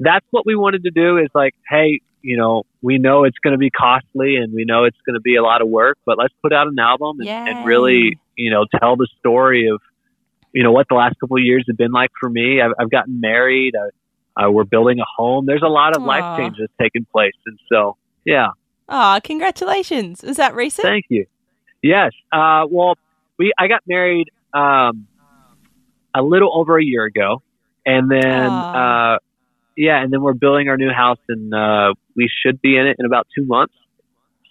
that's 0.00 0.26
what 0.30 0.44
we 0.44 0.56
wanted 0.56 0.82
to 0.84 0.90
do 0.90 1.18
is 1.18 1.28
like, 1.34 1.54
hey, 1.70 2.00
you 2.24 2.38
know, 2.38 2.62
we 2.80 2.96
know 2.96 3.24
it's 3.24 3.36
going 3.38 3.52
to 3.52 3.58
be 3.58 3.70
costly 3.70 4.36
and 4.36 4.52
we 4.54 4.64
know 4.64 4.84
it's 4.84 4.96
going 5.04 5.14
to 5.14 5.20
be 5.20 5.36
a 5.36 5.42
lot 5.42 5.60
of 5.60 5.68
work, 5.68 5.98
but 6.06 6.16
let's 6.16 6.32
put 6.42 6.54
out 6.54 6.66
an 6.66 6.78
album 6.78 7.20
and, 7.20 7.28
and 7.28 7.66
really, 7.66 8.18
you 8.34 8.50
know, 8.50 8.64
tell 8.80 8.96
the 8.96 9.06
story 9.18 9.68
of, 9.68 9.80
you 10.52 10.62
know, 10.62 10.72
what 10.72 10.86
the 10.88 10.94
last 10.94 11.20
couple 11.20 11.36
of 11.36 11.42
years 11.42 11.64
have 11.68 11.76
been 11.76 11.92
like 11.92 12.10
for 12.18 12.30
me. 12.30 12.62
I've, 12.62 12.72
I've 12.78 12.90
gotten 12.90 13.20
married. 13.20 13.74
Uh, 13.76 14.50
we're 14.50 14.64
building 14.64 15.00
a 15.00 15.04
home. 15.16 15.44
There's 15.44 15.62
a 15.62 15.68
lot 15.68 15.94
of 15.94 16.02
Aw. 16.02 16.06
life 16.06 16.38
changes 16.38 16.68
taking 16.80 17.04
place. 17.12 17.34
And 17.44 17.58
so, 17.70 17.98
yeah, 18.24 18.48
Oh, 18.88 19.20
congratulations. 19.22 20.22
Was 20.22 20.38
that 20.38 20.54
recent? 20.54 20.84
thank 20.86 21.04
you. 21.10 21.26
Yes. 21.82 22.12
Uh, 22.32 22.64
well, 22.70 22.96
we, 23.38 23.52
I 23.58 23.68
got 23.68 23.82
married, 23.86 24.30
um, 24.54 25.06
a 26.14 26.22
little 26.22 26.50
over 26.58 26.78
a 26.78 26.84
year 26.84 27.04
ago 27.04 27.42
and 27.84 28.10
then, 28.10 28.48
Aw. 28.50 29.14
uh, 29.14 29.18
yeah, 29.76 30.02
and 30.02 30.12
then 30.12 30.22
we're 30.22 30.34
building 30.34 30.68
our 30.68 30.76
new 30.76 30.90
house, 30.90 31.18
and 31.28 31.52
uh, 31.54 31.94
we 32.16 32.28
should 32.42 32.60
be 32.60 32.76
in 32.76 32.86
it 32.86 32.96
in 32.98 33.06
about 33.06 33.26
two 33.36 33.44
months. 33.44 33.74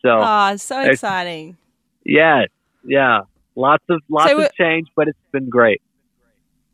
So, 0.01 0.19
Oh, 0.21 0.55
so 0.57 0.81
exciting. 0.81 1.57
yeah, 2.05 2.45
yeah, 2.85 3.21
lots 3.55 3.83
of 3.89 4.01
lots 4.09 4.31
So, 4.31 4.41
of 4.41 4.53
change, 4.53 4.87
but 4.95 5.07
it's 5.07 5.17
been 5.31 5.49
great. 5.49 5.81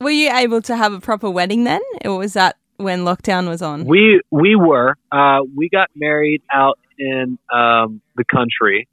Were 0.01 0.09
you 0.09 0.31
able 0.31 0.61
to 0.63 0.75
have 0.75 0.93
a 0.93 0.99
proper 0.99 1.29
wedding 1.29 1.63
then? 1.65 1.81
Or 2.05 2.17
was 2.17 2.33
that 2.33 2.55
when 2.77 3.01
lockdown 3.01 3.47
was 3.49 3.61
on? 3.61 3.85
We 3.85 4.21
we 4.31 4.55
were 4.55 4.95
uh, 5.11 5.41
we 5.55 5.69
got 5.69 5.89
married 5.95 6.41
out 6.51 6.79
in 6.97 7.37
um, 7.53 8.01
the 8.15 8.23
country, 8.23 8.87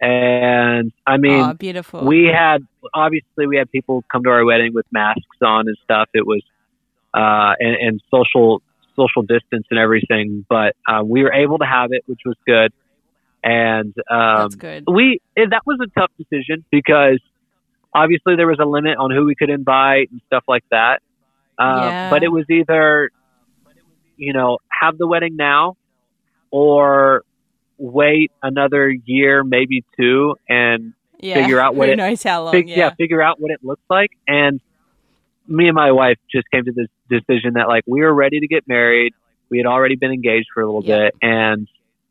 and 0.00 0.92
I 1.06 1.16
mean, 1.16 1.40
oh, 1.40 1.54
beautiful. 1.54 2.04
we 2.04 2.24
had 2.26 2.66
obviously 2.92 3.46
we 3.46 3.56
had 3.56 3.70
people 3.70 4.04
come 4.10 4.24
to 4.24 4.30
our 4.30 4.44
wedding 4.44 4.72
with 4.74 4.86
masks 4.92 5.22
on 5.42 5.68
and 5.68 5.76
stuff. 5.84 6.08
It 6.12 6.26
was 6.26 6.42
uh, 7.14 7.54
and, 7.60 7.76
and 7.76 8.02
social 8.10 8.62
social 8.96 9.22
distance 9.22 9.66
and 9.70 9.78
everything, 9.78 10.44
but 10.48 10.74
uh, 10.86 11.02
we 11.04 11.22
were 11.22 11.32
able 11.32 11.58
to 11.58 11.64
have 11.66 11.92
it, 11.92 12.02
which 12.06 12.20
was 12.24 12.36
good. 12.46 12.72
And 13.44 13.94
um, 14.10 14.48
good. 14.50 14.84
we 14.90 15.20
eh, 15.36 15.46
that 15.50 15.62
was 15.66 15.78
a 15.82 15.88
tough 15.98 16.10
decision 16.16 16.64
because 16.70 17.20
obviously 17.92 18.36
there 18.36 18.46
was 18.46 18.58
a 18.60 18.64
limit 18.64 18.96
on 18.98 19.10
who 19.10 19.24
we 19.24 19.34
could 19.34 19.50
invite 19.50 20.10
and 20.12 20.20
stuff 20.26 20.44
like 20.46 20.64
that. 20.70 21.00
Uh, 21.58 21.80
Yeah. 21.90 22.10
But 22.10 22.22
it 22.22 22.28
was 22.28 22.44
either 22.48 23.10
you 24.16 24.32
know, 24.32 24.58
have 24.68 24.98
the 24.98 25.06
wedding 25.06 25.34
now 25.36 25.76
or 26.52 27.24
wait 27.78 28.30
another 28.42 28.90
year, 28.90 29.42
maybe 29.42 29.84
two, 29.98 30.36
and 30.48 30.92
Yeah. 31.18 31.34
figure 31.34 31.58
out 31.58 31.74
what 31.74 31.88
Who 31.88 31.94
it- 31.94 31.96
knows 31.96 32.22
how 32.22 32.44
long? 32.44 32.52
fig- 32.52 32.68
yeah. 32.68 32.76
yeah, 32.76 32.90
figure 32.90 33.20
out 33.22 33.40
what 33.40 33.50
it 33.50 33.60
looks 33.64 33.82
like. 33.90 34.12
And 34.28 34.60
me 35.52 35.68
and 35.68 35.74
my 35.74 35.92
wife 35.92 36.16
just 36.30 36.50
came 36.50 36.64
to 36.64 36.72
this 36.72 36.88
decision 37.08 37.54
that 37.54 37.68
like 37.68 37.84
we 37.86 38.00
were 38.00 38.12
ready 38.14 38.40
to 38.40 38.46
get 38.48 38.66
married. 38.66 39.12
We 39.50 39.58
had 39.58 39.66
already 39.66 39.96
been 39.96 40.10
engaged 40.12 40.48
for 40.54 40.62
a 40.62 40.66
little 40.66 40.82
Yeah. 40.84 41.04
bit, 41.04 41.14
and 41.22 41.68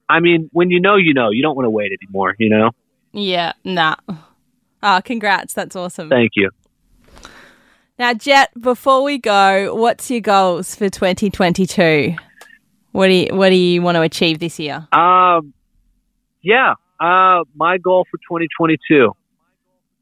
I 0.07 0.19
mean, 0.19 0.49
when 0.53 0.69
you 0.69 0.79
know, 0.79 0.95
you 0.95 1.13
know, 1.13 1.29
you 1.31 1.41
don't 1.41 1.55
want 1.55 1.65
to 1.65 1.69
wait 1.71 1.91
anymore. 2.01 2.35
You 2.37 2.49
know. 2.49 2.71
Yeah, 3.13 3.53
nah. 3.63 3.95
Oh, 4.83 5.01
congrats. 5.03 5.53
That's 5.53 5.75
awesome. 5.75 6.09
Thank 6.09 6.31
you. 6.35 6.49
Now, 7.99 8.13
Jet, 8.13 8.49
before 8.59 9.03
we 9.03 9.17
go, 9.19 9.75
what's 9.75 10.09
your 10.09 10.21
goals 10.21 10.73
for 10.75 10.89
2022? 10.89 12.15
What 12.93 13.07
do 13.07 13.13
you 13.13 13.27
what 13.35 13.49
do 13.49 13.55
you 13.55 13.81
want 13.81 13.95
to 13.95 14.01
achieve 14.01 14.39
this 14.39 14.59
year? 14.59 14.87
Um, 14.91 15.53
yeah. 16.41 16.73
Uh, 16.99 17.43
my 17.55 17.77
goal 17.77 18.05
for 18.09 18.17
2022. 18.17 19.11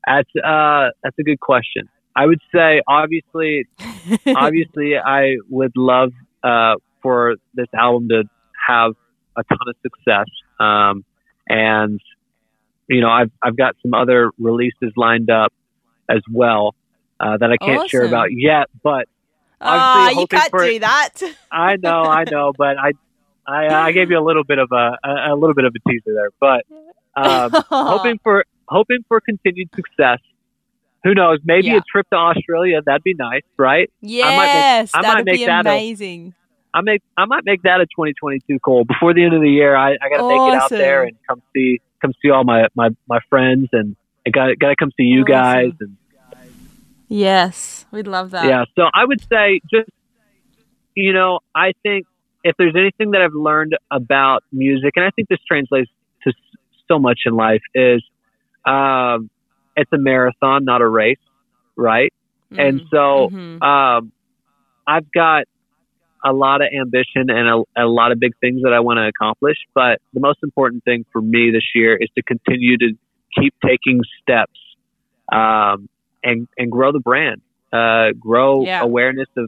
That's 0.05 0.29
uh, 0.43 0.89
that's 1.03 1.17
a 1.19 1.23
good 1.23 1.39
question. 1.39 1.89
I 2.19 2.25
would 2.25 2.41
say, 2.53 2.81
obviously, 2.85 3.65
obviously, 4.27 4.97
I 4.97 5.37
would 5.49 5.71
love 5.77 6.11
uh, 6.43 6.75
for 7.01 7.35
this 7.53 7.67
album 7.73 8.09
to 8.09 8.23
have 8.67 8.91
a 9.37 9.43
ton 9.45 9.57
of 9.67 9.75
success. 9.81 10.25
Um, 10.59 11.05
and 11.47 12.01
you 12.89 12.99
know, 12.99 13.09
I've 13.09 13.31
I've 13.41 13.55
got 13.55 13.75
some 13.81 13.93
other 13.93 14.31
releases 14.37 14.91
lined 14.97 15.29
up 15.29 15.53
as 16.09 16.21
well 16.29 16.75
uh, 17.21 17.37
that 17.37 17.51
I 17.51 17.57
can't 17.57 17.89
share 17.89 18.03
about 18.03 18.33
yet. 18.33 18.67
But 18.83 19.07
Obviously, 19.61 20.21
you 20.21 20.27
can't 20.27 20.51
for- 20.51 20.65
do 20.65 20.79
that. 20.79 21.13
I 21.49 21.77
know, 21.77 22.03
I 22.03 22.25
know, 22.29 22.51
but 22.57 22.77
I 22.77 22.91
I, 23.47 23.87
I 23.87 23.91
gave 23.93 24.11
you 24.11 24.19
a 24.19 24.25
little 24.25 24.43
bit 24.43 24.59
of 24.59 24.69
a, 24.73 24.97
a 25.05 25.33
a 25.33 25.35
little 25.35 25.53
bit 25.55 25.63
of 25.65 25.73
a 25.73 25.89
teaser 25.89 26.13
there. 26.13 26.31
But 26.39 26.65
um, 27.15 27.51
hoping 27.69 28.19
for 28.23 28.43
hoping 28.67 29.05
for 29.07 29.21
continued 29.21 29.69
success. 29.73 30.19
Who 31.03 31.13
knows? 31.13 31.39
Maybe 31.45 31.67
Yeah. 31.67 31.77
a 31.77 31.81
trip 31.91 32.07
to 32.11 32.17
Australia. 32.17 32.81
That'd 32.85 33.03
be 33.03 33.13
nice, 33.13 33.43
right? 33.57 33.89
yes, 34.01 34.91
I 34.93 35.01
might 35.01 35.25
make 35.25 35.35
be 35.39 35.45
that 35.45 35.65
a- 35.65 35.69
amazing. 35.69 36.33
I 36.73 36.81
make 36.81 37.01
I 37.17 37.25
might 37.25 37.45
make 37.45 37.63
that 37.63 37.81
a 37.81 37.85
2022 37.85 38.59
goal 38.63 38.85
before 38.85 39.13
the 39.13 39.23
end 39.23 39.33
of 39.33 39.41
the 39.41 39.49
year. 39.49 39.75
I, 39.75 39.91
I 39.93 40.09
got 40.09 40.17
to 40.17 40.27
make 40.27 40.53
it 40.53 40.61
out 40.61 40.69
there 40.69 41.03
and 41.03 41.15
come 41.27 41.41
see 41.55 41.79
come 42.01 42.13
see 42.21 42.29
all 42.29 42.43
my 42.43 42.67
my, 42.75 42.89
my 43.07 43.19
friends 43.29 43.69
and 43.73 43.95
I 44.27 44.29
got 44.29 44.59
got 44.59 44.69
to 44.69 44.75
come 44.75 44.91
see 44.95 45.03
you 45.03 45.21
Awesome. 45.21 45.31
guys 45.31 45.71
and 45.79 45.95
Yes, 47.07 47.85
we'd 47.91 48.07
love 48.07 48.31
that. 48.31 48.45
yeah. 48.45 48.65
So 48.75 48.83
I 48.93 49.03
would 49.05 49.19
say 49.21 49.61
just 49.71 49.89
you 50.95 51.13
know 51.13 51.39
I 51.55 51.71
think 51.81 52.05
if 52.43 52.55
there's 52.57 52.75
anything 52.75 53.11
that 53.11 53.21
I've 53.21 53.33
learned 53.33 53.75
about 53.91 54.43
music, 54.51 54.93
and 54.95 55.05
I 55.05 55.09
think 55.09 55.27
this 55.27 55.39
translates 55.47 55.89
to 56.23 56.33
so 56.87 56.99
much 56.99 57.21
in 57.25 57.35
life, 57.35 57.61
is 57.75 58.03
um, 58.65 59.29
it's 59.79 59.91
a 59.93 59.97
marathon, 59.97 60.65
not 60.65 60.81
a 60.81 60.87
race, 60.87 61.17
right? 61.77 62.11
And 62.57 62.81
Mm, 62.81 62.89
so 62.93 63.29
mhm. 63.33 63.63
um, 63.63 64.11
I've 64.87 65.11
got 65.11 65.45
a 66.25 66.33
lot 66.33 66.61
of 66.61 66.67
ambition 66.77 67.29
and 67.29 67.47
a, 67.77 67.83
a 67.83 67.87
lot 67.87 68.11
of 68.11 68.19
big 68.19 68.33
things 68.41 68.61
that 68.63 68.73
I 68.73 68.79
want 68.81 68.97
to 68.97 69.07
accomplish. 69.07 69.57
But 69.73 69.99
the 70.13 70.19
most 70.19 70.39
important 70.43 70.83
thing 70.83 71.05
for 71.11 71.21
me 71.21 71.51
this 71.51 71.63
year 71.73 71.97
is 71.99 72.09
to 72.17 72.23
continue 72.23 72.77
to 72.77 72.93
keep 73.39 73.53
taking 73.65 74.01
steps 74.21 74.59
um, 75.31 75.87
and 76.23 76.47
and 76.57 76.71
grow 76.71 76.91
the 76.91 76.99
brand, 76.99 77.41
uh, 77.71 78.11
grow 78.19 78.65
Yeah. 78.65 78.81
awareness 78.81 79.27
of 79.37 79.47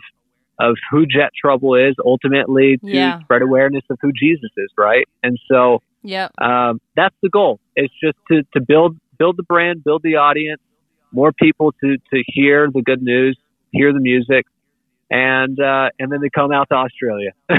of 0.59 0.75
who 0.91 1.05
Jet 1.05 1.31
Trouble 1.39 1.75
is, 1.75 1.95
ultimately 2.05 2.77
to 2.77 2.81
Yeah. 2.97 3.19
spread 3.23 3.41
awareness 3.41 3.83
of 3.89 3.97
who 4.01 4.11
Jesus 4.13 4.51
is, 4.57 4.71
right? 4.77 5.05
And 5.23 5.37
so 5.51 5.79
Yep. 6.03 6.31
um, 6.41 6.79
that's 6.95 7.15
the 7.23 7.29
goal. 7.29 7.59
It's 7.75 7.93
just 8.03 8.17
to, 8.31 8.43
to 8.53 8.61
build 8.65 8.97
build 9.21 9.37
the 9.37 9.43
brand, 9.43 9.83
build 9.83 10.01
the 10.01 10.15
audience, 10.15 10.61
more 11.11 11.31
people 11.31 11.71
to 11.73 11.97
to 12.11 12.23
hear 12.25 12.71
the 12.73 12.81
good 12.81 13.03
news, 13.03 13.37
hear 13.71 13.93
the 13.93 13.99
music, 13.99 14.47
and 15.11 15.59
uh, 15.59 15.89
and 15.99 16.11
then 16.11 16.21
they 16.21 16.29
come 16.29 16.51
out 16.51 16.69
to 16.69 16.75
Australia. 16.75 17.31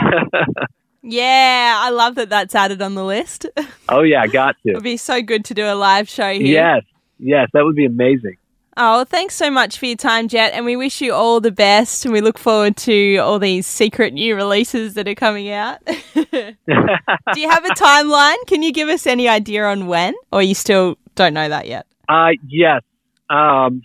Yeah, 1.05 1.81
I 1.81 1.91
love 1.91 2.15
that 2.15 2.31
that's 2.31 2.55
added 2.55 2.81
on 2.81 2.95
the 2.95 3.05
list. 3.05 3.47
oh 3.89 4.03
yeah, 4.03 4.25
got 4.29 4.55
to. 4.65 4.71
It'd 4.71 4.85
be 4.85 4.97
so 4.97 5.21
good 5.21 5.45
to 5.47 5.53
do 5.53 5.65
a 5.65 5.75
live 5.75 6.09
show 6.09 6.33
here. 6.33 6.43
Yes, 6.43 6.83
yes, 7.19 7.49
that 7.55 7.65
would 7.65 7.75
be 7.75 7.87
amazing. 7.87 8.37
Oh, 8.77 8.99
well, 8.99 9.05
thanks 9.05 9.35
so 9.35 9.51
much 9.51 9.79
for 9.79 9.87
your 9.87 9.97
time, 9.97 10.29
Jet, 10.29 10.53
and 10.55 10.65
we 10.65 10.77
wish 10.77 11.01
you 11.01 11.13
all 11.13 11.41
the 11.41 11.51
best. 11.51 12.05
And 12.05 12.15
we 12.15 12.21
look 12.21 12.39
forward 12.39 12.77
to 12.89 13.17
all 13.17 13.41
these 13.41 13.67
secret 13.67 14.15
new 14.15 14.37
releases 14.37 14.95
that 14.95 15.09
are 15.09 15.17
coming 15.17 15.51
out. 15.51 15.85
Do 16.15 16.23
you 16.25 17.51
have 17.51 17.65
a 17.65 17.75
timeline? 17.75 18.37
Can 18.47 18.63
you 18.63 18.73
give 18.73 18.89
us 18.89 19.05
any 19.05 19.29
idea 19.29 19.65
on 19.65 19.89
when, 19.89 20.15
or 20.31 20.39
are 20.39 20.43
you 20.43 20.55
still 20.55 20.97
don't 21.15 21.35
know 21.35 21.49
that 21.49 21.67
yet? 21.67 21.87
uh, 22.09 22.31
yes, 22.49 22.83
um, 23.31 23.83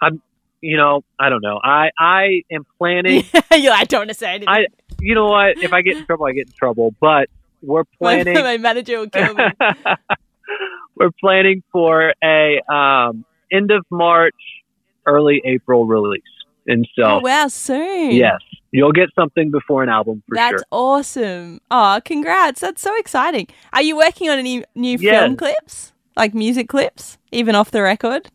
I'm. 0.00 0.22
You 0.60 0.76
know, 0.76 1.04
I 1.20 1.28
don't 1.28 1.40
know. 1.40 1.60
I 1.62 1.90
I 1.96 2.42
am 2.50 2.66
planning. 2.78 3.22
You're 3.56 3.72
I 3.72 3.84
don't 3.84 4.00
want 4.00 4.08
to 4.08 4.14
say 4.14 4.30
anything. 4.30 4.48
I 4.48 4.66
you 4.98 5.14
know 5.14 5.26
what? 5.26 5.56
If 5.62 5.72
I 5.72 5.82
get 5.82 5.98
in 5.98 6.04
trouble, 6.04 6.26
I 6.26 6.32
get 6.32 6.48
in 6.48 6.52
trouble. 6.58 6.94
But 7.00 7.28
we're 7.62 7.84
planning. 8.00 8.34
my 8.34 8.56
manager 8.58 8.98
will 8.98 9.08
kill 9.08 9.34
me. 9.34 9.44
we're 10.96 11.12
planning 11.20 11.62
for 11.70 12.12
a 12.24 12.60
um, 12.72 13.24
end 13.52 13.70
of 13.70 13.86
March, 13.90 14.34
early 15.06 15.40
April 15.44 15.86
release, 15.86 16.22
and 16.66 16.88
so 16.96 17.02
oh 17.04 17.20
wow, 17.20 17.46
soon. 17.46 18.10
yes, 18.12 18.40
you'll 18.72 18.90
get 18.92 19.10
something 19.14 19.52
before 19.52 19.84
an 19.84 19.88
album 19.88 20.24
for 20.28 20.34
sure. 20.34 20.50
That's 20.50 20.62
sure. 20.62 20.64
awesome. 20.72 21.60
Oh, 21.70 22.00
congrats. 22.04 22.60
That's 22.60 22.82
so 22.82 22.96
exciting. 22.98 23.46
Are 23.72 23.82
you 23.82 23.96
working 23.96 24.28
on 24.28 24.40
any 24.40 24.64
new 24.74 24.98
Yes. 25.00 25.20
film 25.20 25.36
clips? 25.36 25.92
Like 26.18 26.34
music 26.34 26.68
clips? 26.68 27.16
Even 27.32 27.54
off 27.54 27.70
the 27.70 27.80
record? 27.80 28.28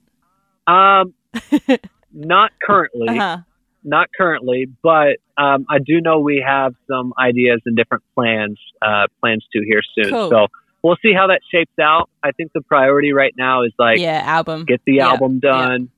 Um, 0.65 1.13
not 2.13 2.51
currently, 2.65 3.09
Uh-huh. 3.09 3.39
not 3.83 4.07
currently, 4.17 4.67
but 4.81 5.17
um, 5.37 5.65
I 5.69 5.79
do 5.79 5.99
know 6.01 6.19
we 6.19 6.43
have 6.45 6.73
some 6.89 7.13
ideas 7.19 7.61
and 7.65 7.75
different 7.75 8.03
plans 8.15 8.57
uh, 8.81 9.07
plans 9.19 9.45
to 9.53 9.63
here 9.65 9.81
soon. 9.95 10.11
Cool. 10.11 10.29
So 10.29 10.47
we'll 10.81 10.95
see 11.01 11.13
how 11.13 11.27
that 11.27 11.41
shapes 11.53 11.77
out. 11.81 12.09
I 12.23 12.31
think 12.31 12.51
the 12.53 12.61
priority 12.61 13.11
right 13.13 13.33
now 13.37 13.63
is 13.63 13.73
like 13.77 13.99
yeah, 13.99 14.21
album. 14.25 14.63
get 14.65 14.79
the 14.85 14.95
Yeah, 14.95 15.09
album 15.09 15.39
done, 15.39 15.89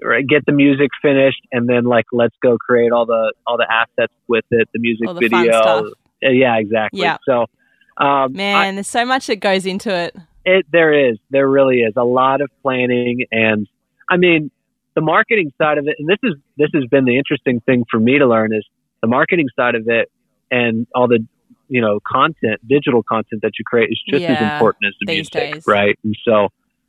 right, 0.00 0.24
get 0.26 0.46
the 0.46 0.52
music 0.52 0.90
finished, 1.02 1.40
and 1.50 1.68
then 1.68 1.84
like 1.84 2.06
let's 2.12 2.36
go 2.42 2.56
create 2.58 2.92
all 2.92 3.06
the 3.06 3.32
all 3.46 3.56
the 3.56 3.66
assets 3.70 4.12
with 4.28 4.44
it, 4.52 4.68
the 4.72 4.78
music 4.78 5.08
the 5.08 5.14
video. 5.14 5.90
Yeah, 6.22 6.56
exactly. 6.58 7.00
Yeah. 7.00 7.16
So, 7.28 7.46
um, 7.98 8.32
Man, 8.34 8.76
there's 8.76 8.86
so 8.88 9.04
much 9.04 9.26
that 9.26 9.36
goes 9.40 9.66
into 9.66 9.92
it. 9.94 10.14
It 10.46 10.64
there 10.70 11.10
is 11.10 11.18
there 11.30 11.48
really 11.48 11.78
is 11.78 11.92
a 11.96 12.04
lot 12.04 12.40
of 12.40 12.48
planning, 12.62 13.24
and 13.32 13.66
I 14.08 14.16
mean 14.16 14.50
the 14.94 15.00
marketing 15.02 15.50
side 15.60 15.76
of 15.76 15.86
it. 15.88 15.96
And 15.98 16.08
this 16.08 16.18
is 16.22 16.34
this 16.56 16.68
has 16.72 16.84
been 16.90 17.04
the 17.04 17.18
interesting 17.18 17.60
thing 17.66 17.84
for 17.90 17.98
me 17.98 18.18
to 18.18 18.26
learn 18.26 18.54
is 18.54 18.64
the 19.02 19.08
marketing 19.08 19.48
side 19.58 19.74
of 19.74 19.82
it, 19.88 20.08
and 20.52 20.86
all 20.94 21.08
the 21.08 21.26
you 21.68 21.80
know 21.80 21.98
content, 22.06 22.60
digital 22.66 23.02
content 23.02 23.42
that 23.42 23.52
you 23.58 23.64
create 23.66 23.88
is 23.90 24.00
just 24.08 24.22
as 24.30 24.40
important 24.40 24.86
as 24.86 24.94
the 25.00 25.12
music, 25.12 25.32
days. 25.32 25.62
right? 25.66 25.98
And 26.04 26.16
so, 26.24 26.48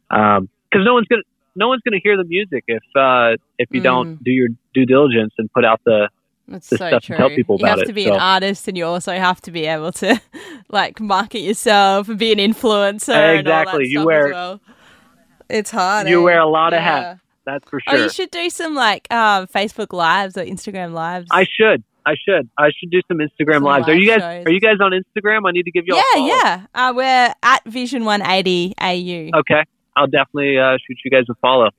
because 0.09 0.85
no 0.85 0.93
one's 0.93 1.07
gonna 1.07 1.23
no 1.55 1.67
one's 1.67 1.81
gonna 1.83 1.99
hear 2.01 2.15
the 2.15 2.25
music 2.25 2.63
if 2.67 2.83
uh, 2.95 3.35
if 3.57 3.67
you 3.71 3.81
Mm. 3.81 3.83
don't 3.83 4.23
do 4.23 4.31
your 4.31 4.49
due 4.75 4.85
diligence 4.85 5.33
and 5.39 5.51
put 5.51 5.65
out 5.65 5.81
the 5.83 6.09
That's 6.47 6.69
the 6.69 6.77
so 6.77 6.87
stuff 6.87 7.01
to 7.01 7.07
true. 7.07 7.17
tell 7.17 7.29
people 7.29 7.57
you 7.59 7.65
about 7.65 7.79
have 7.79 7.87
to 7.87 7.93
be 7.93 8.05
so. 8.05 8.13
an 8.13 8.19
artist 8.19 8.67
and 8.67 8.77
you 8.77 8.85
also 8.85 9.11
have 9.13 9.41
to 9.41 9.51
be 9.51 9.65
able 9.65 9.91
to 9.93 10.19
like 10.69 10.99
market 10.99 11.39
yourself 11.39 12.07
and 12.09 12.17
be 12.17 12.31
an 12.31 12.39
influencer. 12.39 13.09
and 13.13 13.47
all 13.47 13.53
that 13.53 13.61
Exactly. 13.63 13.85
You 13.87 13.91
stuff 13.99 14.05
wear- 14.05 14.27
as 14.27 14.33
well. 14.33 14.61
It's 15.49 15.71
hard. 15.71 16.07
you 16.09 16.19
eh? 16.21 16.23
wear 16.23 16.39
a 16.39 16.47
lot 16.47 16.73
of 16.73 16.79
hats. 16.81 17.19
That's 17.45 17.63
for 17.69 17.79
sure. 17.79 17.93
Oh, 17.93 17.95
sure. 17.95 18.03
you 18.03 18.09
should 18.09 18.31
do 18.31 18.49
some 18.49 18.75
like 18.75 19.11
um, 19.13 19.47
Facebook 19.47 19.93
lives 19.93 20.37
or 20.37 20.43
Instagram 20.43 20.91
lives. 20.93 21.27
I 21.31 21.45
should. 21.49 21.83
I 22.05 22.15
should. 22.25 22.49
I 22.57 22.69
should 22.77 22.89
do 22.89 23.01
some 23.09 23.17
Instagram 23.17 23.55
Some 23.55 23.63
lives. 23.63 23.87
Are 23.89 23.93
you 23.95 24.07
guys 24.07 24.21
shows. 24.21 24.45
are 24.45 24.51
you 24.51 24.59
guys 24.61 24.77
on 24.81 24.91
Instagram? 24.91 25.47
I 25.47 25.51
need 25.51 25.63
to 25.63 25.71
give 25.71 25.85
you 25.87 25.93
a 25.93 25.97
yeah, 25.97 26.03
follow. 26.13 26.27
yeah. 26.27 26.65
Uh, 26.73 26.93
we're 26.95 27.33
at 27.43 27.65
Vision 27.65 28.05
180 28.05 28.73
AU. 28.79 29.37
Okay. 29.39 29.63
I'll 29.95 30.07
definitely 30.07 30.57
uh, 30.57 30.77
shoot 30.85 30.97
you 31.03 31.11
guys 31.11 31.25
a 31.29 31.33
follow. 31.35 31.69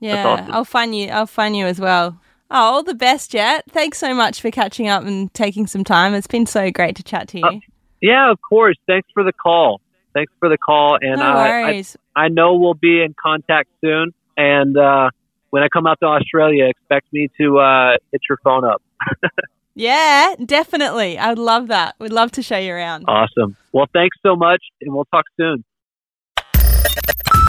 yeah, 0.00 0.26
awesome. 0.26 0.52
I'll 0.52 0.64
find 0.64 0.94
you. 0.96 1.08
I'll 1.08 1.26
find 1.26 1.56
you 1.56 1.66
as 1.66 1.80
well. 1.80 2.20
Oh, 2.54 2.58
all 2.58 2.82
the 2.84 2.94
best, 2.94 3.32
Jet. 3.32 3.64
Thanks 3.68 3.98
so 3.98 4.14
much 4.14 4.40
for 4.40 4.48
catching 4.48 4.86
up 4.86 5.02
and 5.02 5.34
taking 5.34 5.66
some 5.66 5.82
time. 5.82 6.14
It's 6.14 6.28
been 6.28 6.46
so 6.46 6.70
great 6.70 6.94
to 6.94 7.02
chat 7.02 7.26
to 7.30 7.38
you. 7.38 7.44
Uh, 7.44 7.58
Yeah, 8.00 8.30
of 8.30 8.38
course. 8.48 8.76
Thanks 8.86 9.08
for 9.12 9.24
the 9.24 9.32
call. 9.32 9.80
Thanks 10.12 10.32
for 10.38 10.48
the 10.48 10.56
call. 10.56 10.96
And 11.00 11.18
no 11.18 11.26
uh, 11.26 11.34
I, 11.34 11.48
worries. 11.48 11.96
I 12.14 12.28
know 12.28 12.54
we'll 12.54 12.74
be 12.74 13.02
in 13.02 13.12
contact 13.20 13.70
soon. 13.80 14.14
And 14.36 14.76
uh, 14.76 15.10
when 15.50 15.64
I 15.64 15.68
come 15.68 15.88
out 15.88 15.98
to 15.98 16.06
Australia, 16.06 16.66
expect 16.66 17.12
me 17.12 17.28
to 17.40 17.58
uh, 17.58 17.96
hit 18.12 18.20
your 18.28 18.38
phone 18.44 18.64
up. 18.64 18.82
yeah, 19.74 20.36
definitely. 20.44 21.18
I'd 21.18 21.38
love 21.38 21.66
that. 21.68 21.96
We'd 21.98 22.12
love 22.12 22.30
to 22.32 22.42
show 22.42 22.58
you 22.58 22.72
around. 22.72 23.06
Awesome. 23.08 23.56
Well, 23.72 23.88
thanks 23.92 24.16
so 24.22 24.36
much, 24.36 24.62
and 24.80 24.94
we'll 24.94 25.06
talk 25.06 25.24
soon. 25.36 25.64